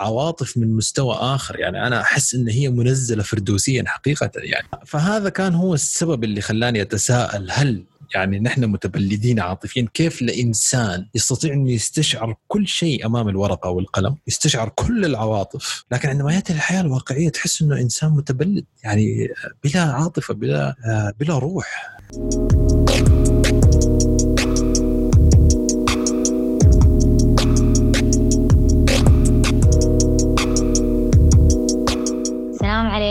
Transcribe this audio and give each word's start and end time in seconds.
عواطف 0.00 0.56
من 0.56 0.76
مستوى 0.76 1.14
آخر. 1.14 1.60
يعني 1.60 1.86
أنا 1.86 2.00
أحس 2.00 2.34
إن 2.34 2.48
هي 2.48 2.68
منزلة 2.68 3.22
فردوسيا 3.22 3.84
حقيقة. 3.86 4.30
يعني 4.36 4.68
فهذا 4.86 5.28
كان 5.28 5.54
هو 5.54 5.74
السبب 5.74 6.24
اللي 6.24 6.40
خلاني 6.40 6.82
أتساءل 6.82 7.50
هل 7.50 7.84
يعني 8.14 8.40
نحن 8.40 8.64
متبلدين 8.64 9.40
عاطفيا؟ 9.40 9.86
كيف 9.94 10.22
لإنسان 10.22 11.06
يستطيع 11.14 11.52
إنه 11.52 11.70
يستشعر 11.70 12.34
كل 12.48 12.66
شيء 12.68 13.06
أمام 13.06 13.28
الورقة 13.28 13.70
والقلم 13.70 14.16
يستشعر 14.26 14.68
كل 14.68 15.04
العواطف 15.04 15.84
لكن 15.92 16.08
عندما 16.08 16.34
يأتي 16.34 16.52
الحياة 16.52 16.80
الواقعية 16.80 17.28
تحس 17.28 17.62
إنه 17.62 17.80
إنسان 17.80 18.10
متبلد. 18.10 18.64
يعني 18.84 19.28
بلا 19.64 19.82
عاطفة 19.82 20.34
بلا 20.34 20.74
بلا 21.20 21.38
روح. 21.38 21.96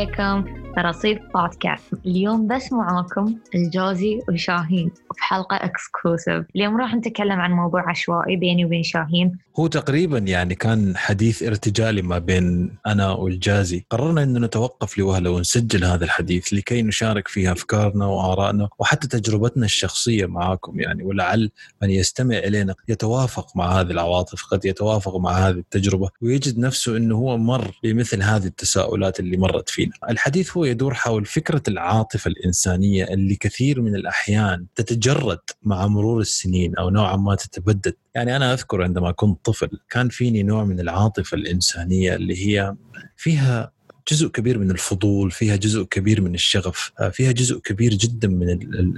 Beckham, 0.03 0.62
رصيد 0.77 1.20
بودكاست. 1.36 1.94
اليوم 2.05 2.48
بس 2.48 2.72
معاكم 2.72 3.36
الجوزي 3.55 4.20
وشاهين 4.30 4.91
في 5.16 5.23
حلقة 5.23 5.55
اكسكلوسيف 5.55 6.46
اليوم 6.55 6.77
راح 6.77 6.96
نتكلم 6.96 7.40
عن 7.40 7.52
موضوع 7.52 7.90
عشوائي 7.90 8.36
بيني 8.36 8.66
وبين 8.66 8.84
شاهين. 8.84 9.38
هو 9.59 9.68
تقريبا 9.68 10.18
يعني 10.18 10.55
كان 10.55 10.98
حديث 10.98 11.44
ارتجالي 11.44 12.02
ما 12.02 12.20
بين 12.20 12.76
أنا 12.88 13.12
والجازي. 13.12 13.86
قررنا 13.90 14.23
أنه 14.23 14.40
نتوقف 14.40 14.98
لوهلة 14.98 15.30
ونسجل 15.30 15.84
هذا 15.86 16.05
الحديث 16.05 16.54
لكي 16.54 16.82
نشارك 16.82 17.27
فيها 17.27 17.52
أفكارنا 17.52 18.05
وآرائنا 18.05 18.70
وحتى 18.80 19.08
تجربتنا 19.08 19.66
الشخصية 19.66 20.26
معاكم. 20.26 20.80
يعني 20.80 21.04
ولعل 21.04 21.52
من 21.82 21.90
يستمع 21.90 22.38
إلينا 22.38 22.76
يتوافق 22.88 23.58
مع 23.58 23.80
هذه 23.80 23.91
العواطف 23.91 24.46
قد 24.46 24.66
يتوافق 24.66 25.18
مع 25.18 25.32
هذه 25.32 25.58
التجربة 25.58 26.10
ويجد 26.21 26.60
نفسه 26.60 26.98
أنه 26.98 27.16
هو 27.16 27.38
مر 27.38 27.80
بمثل 27.84 28.24
هذه 28.24 28.46
التساؤلات 28.46 29.20
اللي 29.20 29.38
مرت 29.38 29.70
فينا. 29.70 29.94
الحديث 30.10 30.58
هو 30.58 30.62
يدور 30.66 30.93
حول 30.93 31.26
فكرة 31.26 31.62
العاطفة 31.68 32.27
الإنسانية 32.27 33.04
اللي 33.04 33.35
كثير 33.35 33.82
من 33.82 33.96
الأحيان 33.96 34.65
تتجرد 34.76 35.40
مع 35.63 35.88
مرور 35.88 36.21
السنين 36.21 36.76
أو 36.76 36.90
نوعا 36.90 37.15
ما 37.15 37.35
تتبدد. 37.35 37.96
يعني 38.15 38.35
أنا 38.35 38.54
أذكر 38.54 38.84
عندما 38.84 39.12
كنت 39.12 39.46
طفل 39.46 39.70
كان 39.90 40.10
فيني 40.10 40.43
نوع 40.43 40.63
من 40.63 40.79
العاطفة 40.79 41.35
الإنسانية 41.35 42.15
اللي 42.15 42.48
هي 42.48 42.76
فيها 43.18 43.71
جزء 44.12 44.27
كبير 44.27 44.60
من 44.60 44.71
الفضول 44.71 45.32
فيها 45.32 45.55
جزء 45.55 45.84
كبير 45.84 46.21
من 46.21 46.34
الشغف 46.34 46.91
فيها 47.12 47.32
جزء 47.32 47.60
كبير 47.60 47.93
جدا 47.93 48.27
من 48.27 48.49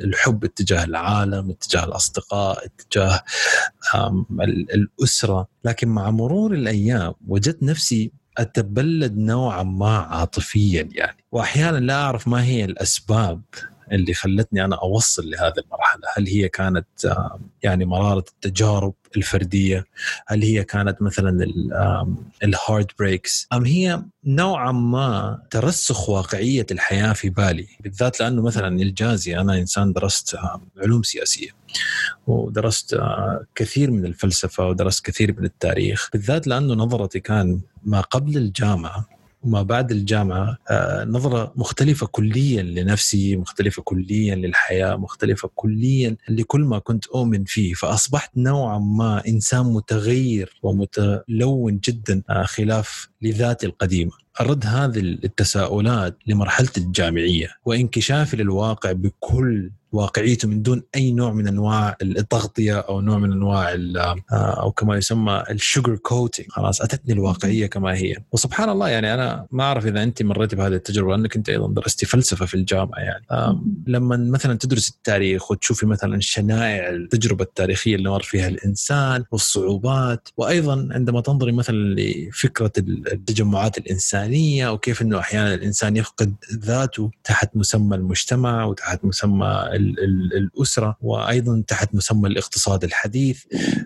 الحب 0.04 0.44
اتجاه 0.44 0.84
العالم 0.84 1.50
اتجاه 1.50 1.86
الأصدقاء 1.86 2.66
اتجاه 2.66 3.24
الأسرة. 4.74 5.48
لكن 5.66 5.88
مع 5.88 6.12
مرور 6.12 6.54
الأيام 6.54 7.14
وجدت 7.28 7.64
نفسي 7.64 8.12
أتبلد 8.38 9.18
نوعا 9.18 9.64
ما 9.64 9.98
عاطفيا 9.98 10.90
يعني 10.92 11.18
واحيانا 11.32 11.78
لا 11.78 11.94
أعرف 11.94 12.28
ما 12.28 12.44
هي 12.44 12.66
الأسباب 12.66 13.42
اللي 13.92 14.14
خلتني 14.14 14.66
أنا 14.66 14.76
أوصل 14.76 15.30
لهذه 15.30 15.54
المرحلة، 15.66 16.02
هل 16.18 16.28
هي 16.28 16.50
كانت 16.50 16.86
يعني 17.64 17.86
مرارة 17.86 18.26
التجارب 18.30 18.94
الفردية؟ 19.18 19.86
هل 20.28 20.42
هي 20.42 20.64
كانت 20.64 21.02
مثلا 21.02 21.48
ال 22.44 22.88
heartbreaks؟ 23.00 23.48
أم 23.54 23.66
هي 23.66 24.04
نوعا 24.24 24.72
ما 24.72 25.40
ترسخ 25.52 26.10
واقعية 26.10 26.66
الحياة 26.72 27.14
في 27.14 27.30
بالي، 27.30 27.68
بالذات 27.80 28.20
لأنه 28.20 28.42
مثلا 28.42 28.82
الجازي 28.82 29.38
أنا 29.38 29.58
إنسان 29.58 29.94
درست 29.94 30.38
علوم 30.78 31.04
سياسية. 31.04 31.50
ودرست 32.28 32.98
كثير 33.56 33.92
من 33.92 34.06
الفلسفة 34.06 34.68
ودرست 34.68 35.06
كثير 35.06 35.36
من 35.40 35.46
التاريخ 35.46 36.10
بالذات 36.14 36.48
لأنه 36.48 36.74
نظرتي 36.74 37.20
كان 37.20 37.62
ما 37.84 38.02
قبل 38.02 38.38
الجامعة 38.38 39.06
وما 39.46 39.62
بعد 39.62 39.92
الجامعة 39.92 40.58
نظرة 41.06 41.54
مختلفة 41.56 42.08
كليا 42.08 42.64
لنفسي 42.64 43.36
مختلفة 43.36 43.82
كليا 43.82 44.36
للحياة 44.36 44.96
مختلفة 44.96 45.50
كليا 45.56 46.16
لكل 46.30 46.62
ما 46.62 46.80
كنت 46.80 47.06
أؤمن 47.08 47.44
فيه. 47.44 47.74
فأصبحت 47.74 48.32
نوعا 48.38 48.80
ما 48.80 49.22
إنسان 49.28 49.66
متغير 49.66 50.54
ومتلون 50.64 51.80
جدا 51.84 52.22
خلاف 52.44 53.10
لذاتي 53.26 53.66
القديمة. 53.66 54.12
أرد 54.42 54.66
هذه 54.66 55.00
التساؤلات 55.00 56.18
لمرحلة 56.28 56.70
الجامعية 56.78 57.48
وانكشافي 57.66 58.38
للواقع 58.38 58.92
بكل 58.92 59.72
واقعيته 59.96 60.48
من 60.48 60.62
دون 60.62 60.84
أي 60.96 61.12
نوع 61.12 61.34
من 61.34 61.48
أنواع 61.48 61.98
التغطية 62.02 62.80
أو 62.80 63.02
نوع 63.02 63.18
من 63.18 63.32
أنواع 63.32 63.74
آه، 63.74 64.16
أو 64.32 64.72
كما 64.72 64.98
يسمى 64.98 65.44
ال 65.50 65.57
sugar 65.57 65.96
coating 65.96 66.46
خلاص 66.50 66.82
أتتني 66.82 67.14
الواقعية 67.14 67.68
كما 67.68 67.94
هي. 67.94 68.16
وسبحان 68.32 68.70
الله 68.70 68.90
يعني 68.90 69.14
أنا 69.14 69.48
ما 69.52 69.64
أعرف 69.64 69.86
إذا 69.86 70.04
أنت 70.04 70.24
مريتي 70.24 70.56
بهذه 70.56 70.74
التجربة 70.74 71.12
لأنك 71.12 71.36
أنت 71.36 71.50
أيضا 71.50 71.74
درستي 71.74 72.06
فلسفة 72.06 72.46
في 72.46 72.54
الجامعة 72.54 73.00
يعني. 73.00 73.26
لما 73.88 74.18
مثلا 74.18 74.58
تدرس 74.58 74.90
التاريخ 74.90 75.52
وتشوفي 75.52 75.86
مثلا 75.86 76.20
شنائع 76.22 76.90
التجربة 76.90 77.44
التاريخية 77.44 77.96
اللي 77.96 78.10
مر 78.10 78.24
فيها 78.24 78.48
الإنسان 78.48 79.24
والصعوبات 79.32 80.30
وأيضا 80.38 80.88
عندما 80.92 81.22
تنظري 81.22 81.52
مثلا 81.52 81.96
لفكرة 82.00 82.72
التجمعات 83.16 83.78
الإنسانية 83.78 84.72
وكيف 84.72 85.02
إنه 85.02 85.20
أحيانا 85.20 85.54
الإنسان 85.54 85.98
يفقد 85.98 86.36
ذاته 86.54 87.12
تحت 87.24 87.50
مسمى 87.56 87.96
المجتمع 87.96 88.66
وتحت 88.66 89.06
مسمى 89.06 89.70
الأسرة 90.38 90.98
وأيضا 91.02 91.64
تحت 91.68 91.96
مسمى 91.96 92.30
الاقتصاد 92.30 92.84
الحديث. 92.84 93.44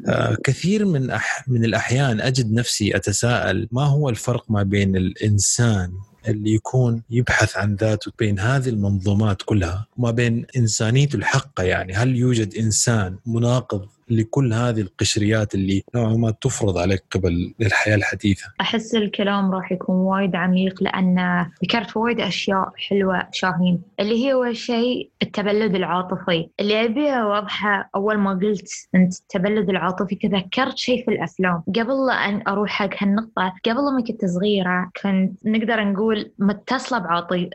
آه، 0.07 0.37
كثير 0.43 0.85
من 0.85 1.17
من 1.47 1.65
الأحيان 1.65 2.21
أجد 2.21 2.53
نفسي 2.53 2.95
أتساءل 2.95 3.67
ما 3.71 3.83
هو 3.83 4.09
الفرق 4.09 4.51
ما 4.51 4.63
بين 4.63 4.95
الإنسان 4.95 5.91
اللي 6.27 6.53
يكون 6.53 7.03
يبحث 7.09 7.57
عن 7.57 7.75
ذاته 7.75 8.11
بين 8.19 8.39
هذه 8.39 8.69
المنظومات 8.69 9.41
كلها 9.41 9.87
وما 9.97 10.11
بين 10.11 10.45
انسانيته 10.57 11.15
الحقه 11.15 11.63
يعني؟ 11.63 11.93
هل 11.93 12.15
يوجد 12.15 12.55
إنسان 12.55 13.17
مناقض 13.25 13.87
لكل 14.09 14.53
هذه 14.53 14.81
القشريات 14.81 15.55
اللي 15.55 15.83
نوعا 15.95 16.13
ما 16.13 16.31
تفرض 16.31 16.77
عليك 16.77 17.03
قبل 17.11 17.53
الحياة 17.61 17.95
الحديثة. 17.95 18.45
أحس 18.61 18.95
الكلام 18.95 19.51
راح 19.51 19.71
يكون 19.71 19.95
وايد 19.95 20.35
عميق 20.35 20.83
لأن 20.83 21.45
ذكرت 21.63 21.97
وايد 21.97 22.19
أشياء 22.19 22.71
حلوة 22.89 23.27
شاهين. 23.31 23.81
اللي 23.99 24.25
هي 24.25 24.33
أول 24.33 24.57
شيء 24.57 25.09
التبلد 25.21 25.75
العاطفي. 25.75 26.49
اللي 26.59 26.85
ابيها 26.85 27.25
واضحه 27.25 27.89
أول 27.95 28.17
ما 28.17 28.31
قلت 28.33 28.69
أنت 28.95 29.13
التبلد 29.19 29.69
العاطفي 29.69 30.15
تذكرت 30.15 30.77
شيء 30.77 31.05
في 31.05 31.11
الأفلام. 31.11 31.63
قبل 31.75 32.09
أن 32.09 32.43
أروح 32.47 32.69
حق 32.69 33.03
هالنقطة 33.03 33.53
قبل 33.65 33.93
ما 33.95 34.03
كنت 34.07 34.25
صغيرة 34.25 34.91
كنت 35.03 35.45
نقدر 35.45 35.83
نقول 35.83 36.31
متصلة 36.39 36.99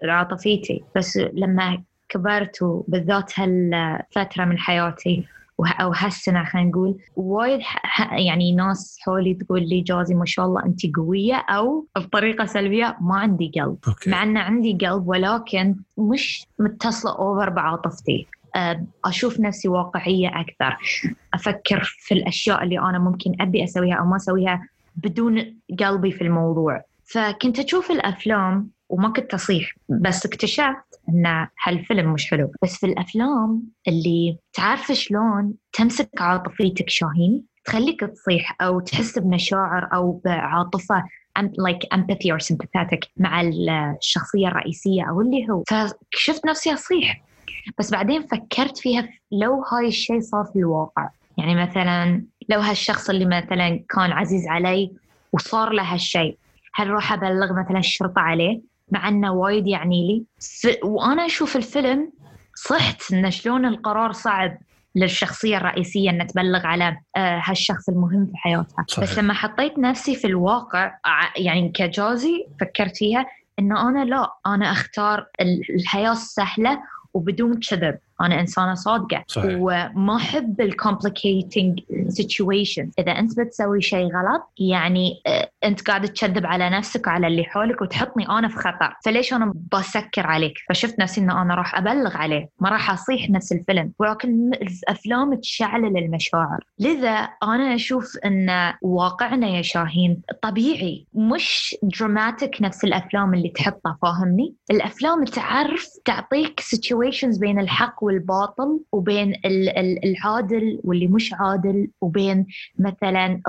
بعاطفيتي. 0.03 0.84
بس 0.97 1.16
لما 1.16 1.82
كبرت 2.09 2.62
وبالذات 2.62 3.41
هالفترة 3.41 4.44
من 4.44 4.59
حياتي 4.59 5.25
أو 5.60 5.92
هالسنه 5.92 6.44
خلينا 6.44 6.69
نقول 6.69 6.98
وايد 7.16 7.60
يعني 8.12 8.53
ناس 8.53 8.98
حولي 9.00 9.34
تقول 9.34 9.69
لي 9.69 9.81
الجازي 9.81 10.15
ما 10.15 10.25
شاء 10.25 10.47
الله 10.47 10.65
أنت 10.65 10.97
قوية 10.97 11.34
أو 11.34 11.87
بطريقة 11.97 12.44
سلبية 12.44 12.97
ما 13.00 13.16
عندي 13.16 13.53
قلب. 13.54 13.76
okay. 13.89 14.11
مع 14.10 14.22
إن 14.22 14.37
عندي 14.37 14.78
قلب 14.87 15.09
ولكن 15.09 15.76
مش 15.98 16.47
متصلة 16.59 17.19
over 17.19 17.50
بعاطفتي. 17.50 18.26
أشوف 19.04 19.41
نفسي 19.41 19.69
واقعية 19.69 20.41
أكثر. 20.41 20.76
أفكر 21.34 21.82
في 21.98 22.15
الأشياء 22.15 22.62
اللي 22.62 22.78
أنا 22.78 22.98
ممكن 22.98 23.34
أبي 23.41 23.65
أسويها 23.65 23.94
أو 23.94 24.06
ما 24.06 24.16
أسويها 24.16 24.69
بدون 24.97 25.56
قلبي 25.81 26.12
في 26.12 26.25
الموضوع. 26.25 26.82
فكنت 27.04 27.59
أشوف 27.59 27.91
الأفلام 27.91 28.71
وما 28.94 29.09
كنت 29.09 29.34
أصيح 29.34 29.75
بس 29.88 30.27
اكتشفت 30.27 31.00
ان 31.09 31.47
هالفيلم 31.65 32.12
مش 32.12 32.31
حلو. 32.31 32.53
بس 32.62 32.77
في 32.77 32.87
الأفلام 32.87 33.62
اللي 33.88 34.38
تعرف 34.53 34.93
شلون 34.93 35.55
تمسك 35.72 36.10
عاطفيتك 36.21 36.91
شاهين 36.91 37.44
تخليك 37.65 38.00
تصيح 38.00 38.56
أو 38.60 38.81
تحس 38.81 39.19
بمشاعر 39.19 39.88
أو 39.94 40.21
بعاطفة 40.25 41.04
like 41.38 41.99
empathy 41.99 42.31
or 42.34 42.47
sympathetic 42.53 43.09
مع 43.16 43.41
الشخصية 43.41 44.48
الرئيسية 44.48 45.09
أو 45.09 45.21
اللي 45.21 45.47
هو. 45.51 45.63
فشفت 45.69 46.47
نفسي 46.47 46.74
أصيح. 46.74 47.22
بس 47.78 47.91
بعدين 47.91 48.22
فكرت 48.27 48.78
فيها 48.78 49.09
لو 49.33 49.65
هاي 49.72 49.89
الشيء 49.89 50.21
صار 50.21 50.45
في 50.45 50.59
الواقع. 50.59 51.09
يعني 51.39 51.54
مثلا 51.66 52.24
لو 52.48 52.60
هالشخص 52.60 53.10
اللي 53.10 53.24
مثلا 53.24 53.84
كان 53.89 54.13
عزيز 54.13 54.47
علي 54.48 54.92
وصار 55.33 55.72
له 55.72 55.83
هالشيء 55.83 56.39
هل 56.74 56.91
راح 56.91 57.13
أبلغ 57.13 57.53
مثلا 57.53 57.78
الشرطة 57.78 58.21
عليه؟ 58.21 58.73
مع 58.91 59.09
إنه 59.09 59.33
وايد 59.33 59.66
يعني 59.66 60.07
لي. 60.07 60.25
وأنا 60.83 61.27
أشوف 61.27 61.57
الفيلم 61.57 62.13
صحت 62.54 63.13
انه 63.13 63.31
شلون 63.31 63.66
القرار 63.66 64.13
صعب 64.13 64.59
للشخصية 64.95 65.57
الرئيسية 65.57 66.10
إن 66.10 66.27
تبلغ 66.27 66.66
على 66.66 66.97
آه، 67.16 67.42
هالشخص 67.45 67.89
المهم 67.89 68.27
في 68.27 68.36
حياتها. 68.36 68.84
صحيح. 68.89 69.10
بس 69.10 69.19
لما 69.19 69.34
حطيت 69.34 69.78
نفسي 69.78 70.16
في 70.16 70.27
الواقع 70.27 70.98
يعني 71.36 71.69
كجازي 71.69 72.47
فكرت 72.60 72.97
فيها 72.97 73.27
انه 73.59 73.89
أنا 73.89 74.04
لا 74.04 74.31
أنا 74.47 74.72
أختار 74.72 75.27
الحياة 75.71 76.13
السهله 76.13 76.83
وبدون 77.15 77.60
كذب. 77.60 77.98
أنا 78.21 78.41
إنسانة 78.41 78.75
صادقة. 78.75 79.25
صحيح. 79.27 79.57
وما 79.61 80.16
أحب 80.16 80.61
ال 80.60 80.70
complicating 80.70 81.81
situation 82.09 82.91
إذا 82.99 83.13
أنت 83.13 83.41
بتسوي 83.41 83.83
شيء 83.83 84.07
غلط 84.07 84.53
يعني 84.59 85.22
آه، 85.27 85.51
أنت 85.65 85.81
قاعد 85.89 86.09
تكذب 86.09 86.47
على 86.47 86.71
نفسك 86.71 87.07
وعلى 87.07 87.27
اللي 87.27 87.45
حولك 87.45 87.83
وتحطني 87.83 88.28
أنا 88.28 88.49
في 88.49 88.57
خطر 88.57 88.97
فليش 89.05 89.33
أنا 89.33 89.55
بسكر 89.72 90.27
عليك؟ 90.27 90.55
فشفت 90.69 90.99
نفسي 90.99 91.21
إنه 91.21 91.43
أنا 91.43 91.55
راح 91.55 91.78
أبلغ 91.78 92.16
عليه 92.16 92.49
ما 92.61 92.69
راح 92.69 92.91
أصيح 92.91 93.31
نفس 93.31 93.53
الفيلم. 93.53 93.93
ولكن 93.99 94.51
الافلام 94.55 95.34
تشعل 95.34 95.84
المشاعر. 95.84 96.65
لذا 96.78 97.28
أنا 97.43 97.75
أشوف 97.75 98.17
إن 98.25 98.72
واقعنا 98.83 99.49
يا 99.49 99.63
شاهين 99.63 100.22
طبيعي. 100.43 101.07
مش 101.15 101.77
dramatic 101.83 102.63
نفس 102.63 102.84
الأفلام 102.84 103.34
اللي 103.34 103.49
تحطها 103.49 103.99
فاهمني؟ 104.03 104.55
الأفلام 104.71 105.25
تعرف 105.25 105.89
تعطيك 106.05 106.60
situations 106.60 107.39
بين 107.39 107.59
الحق 107.60 108.03
والباطل 108.04 108.80
وبين 108.92 109.34
العادل 110.04 110.80
واللي 110.84 111.06
مش 111.06 111.33
عادل 111.33 111.89
وبين 112.01 112.47
مثلا 112.78 113.41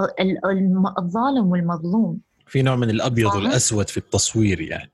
الظالم 1.00 1.48
والمظلوم. 1.48 2.20
في 2.48 2.62
نوع 2.62 2.76
من 2.76 2.90
الأبيض 2.90 3.36
والأسود 3.36 3.90
في 3.90 3.98
التصوير 3.98 4.62
يعني. 4.62 4.90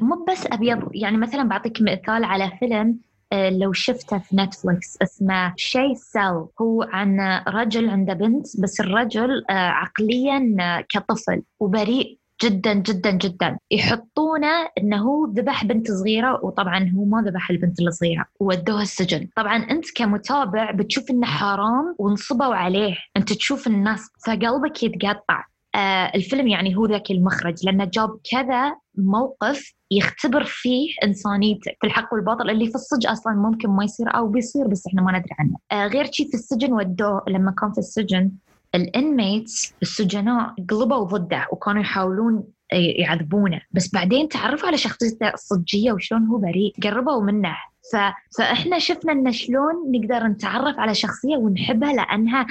مو 0.00 0.24
بس 0.30 0.46
أبيض 0.46 0.88
يعني 0.94 1.16
مثلا 1.16 1.48
بعطيك 1.48 1.82
مثال 1.82 2.24
على 2.24 2.52
فيلم 2.60 2.98
آه، 3.32 3.50
لو 3.50 3.72
شفته 3.72 4.18
في 4.18 4.36
Netflix 4.36 4.98
اسمه 5.02 5.52
She 5.56 5.94
سيل 5.94 6.44
هو 6.60 6.82
عن 6.82 7.20
رجل 7.48 7.88
عنده 7.88 8.12
بنت 8.12 8.60
بس 8.60 8.80
الرجل 8.80 9.44
آه، 9.50 9.52
عقليا 9.52 10.56
آه، 10.60 10.84
كطفل 10.88 11.42
وبريء. 11.60 12.18
جدا 12.42 12.72
جدا 12.72 13.10
جدا. 13.10 13.58
يحطونه 13.70 14.68
إنه 14.78 15.02
هو 15.02 15.26
ذبح 15.26 15.64
بنت 15.64 15.90
صغيرة 15.90 16.44
وطبعا 16.44 16.92
هو 16.96 17.04
ما 17.04 17.22
ذبح 17.22 17.50
البنت 17.50 17.80
الصغيرة 17.80 18.24
ودوها 18.40 18.82
السجن. 18.82 19.28
طبعا 19.36 19.56
أنت 19.56 19.84
كمتابع 19.96 20.70
بتشوف 20.70 21.10
إنه 21.10 21.26
حرام 21.26 21.94
ونصبوا 21.98 22.54
عليه. 22.54 22.96
أنت 23.16 23.32
تشوف 23.32 23.66
الناس 23.66 24.10
فقلبك 24.26 24.82
يتقطع. 24.82 25.44
آه 25.74 26.12
الفيلم 26.14 26.48
يعني 26.48 26.76
هو 26.76 26.86
ذاك 26.86 27.10
المخرج 27.10 27.54
لأنه 27.64 27.84
جاب 27.84 28.20
كذا 28.30 28.76
موقف 28.98 29.74
يختبر 29.90 30.44
فيه 30.44 30.94
انسانيتك 31.04 31.76
في 31.80 31.86
الحق 31.86 32.14
والباطل 32.14 32.50
اللي 32.50 32.66
في 32.66 32.74
الصج 32.74 33.06
أصلا 33.06 33.32
ممكن 33.32 33.68
ما 33.68 33.84
يصير 33.84 34.16
أو 34.16 34.28
بيصير 34.28 34.66
بس 34.66 34.86
إحنا 34.86 35.02
ما 35.02 35.18
ندري 35.18 35.30
عنه. 35.38 35.56
آه 35.72 35.86
غير 35.86 36.12
شيء 36.12 36.28
في 36.28 36.34
السجن 36.34 36.72
ودوه 36.72 37.24
لما 37.28 37.50
كان 37.50 37.72
في 37.72 37.78
السجن. 37.78 38.30
الإنميتس 38.74 39.74
السجناء 39.82 40.54
قلبوا 40.70 41.04
ضده 41.04 41.46
وكانوا 41.50 41.82
يحاولون 41.82 42.44
يعذبونه. 42.72 43.60
بس 43.72 43.94
بعدين 43.94 44.28
تعرفوا 44.28 44.68
على 44.68 44.76
شخصيته 44.76 45.28
الصجية 45.28 45.92
وشلون 45.92 46.26
هو 46.26 46.38
بريء؟ 46.38 46.74
قربوا 46.82 47.22
منه. 47.22 47.56
ف... 47.92 47.96
فإحنا 48.38 48.78
شفنا 48.78 49.12
ان 49.12 49.32
شلون 49.32 49.74
نقدر 49.92 50.26
نتعرف 50.26 50.78
على 50.78 50.94
شخصية 50.94 51.36
ونحبها 51.36 51.92
لأنها 51.92 52.46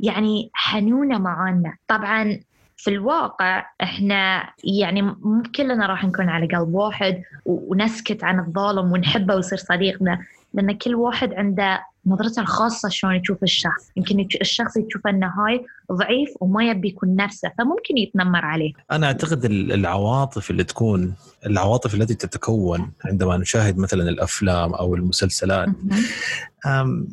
يعني 0.00 0.50
حنونة 0.52 1.18
معانا. 1.18 1.76
طبعا 1.88 2.40
في 2.76 2.90
الواقع 2.90 3.66
إحنا 3.82 4.50
يعني 4.64 5.02
مو 5.02 5.42
كلنا 5.56 5.86
راح 5.86 6.04
نكون 6.04 6.28
على 6.28 6.46
قلب 6.46 6.74
واحد 6.74 7.22
ونسكت 7.44 8.24
عن 8.24 8.40
الظالم 8.40 8.92
ونحبه 8.92 9.34
ويصير 9.34 9.58
صديقنا. 9.58 10.18
لأن 10.54 10.72
كل 10.72 10.94
واحد 10.94 11.34
عنده 11.34 11.84
نظرته 12.06 12.42
الخاصة 12.42 12.88
شلون 12.88 13.14
يشوف 13.14 13.42
الشخص. 13.42 13.90
يمكن 13.96 14.26
الشخص 14.40 14.76
يشوف 14.76 15.06
أنه 15.06 15.26
هاي 15.26 15.64
ضعيف 15.92 16.28
وما 16.40 16.64
يبي 16.64 16.88
يكون 16.88 17.16
نفسه 17.16 17.52
فممكن 17.58 17.98
يتنمر 17.98 18.44
عليه. 18.44 18.72
أنا 18.92 19.06
أعتقد 19.06 19.44
العواطف 19.44 20.50
اللي 20.50 20.64
تكون 20.64 21.14
العواطف 21.46 21.94
التي 21.94 22.14
تتكون 22.14 22.92
عندما 23.04 23.36
نشاهد 23.36 23.78
مثلا 23.78 24.08
الأفلام 24.08 24.74
أو 24.74 24.94
المسلسلات 24.94 25.68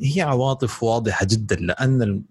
هي 0.04 0.22
عواطف 0.22 0.84
واضحة 0.84 1.26
جدا 1.30 1.56
لأن 1.56 2.24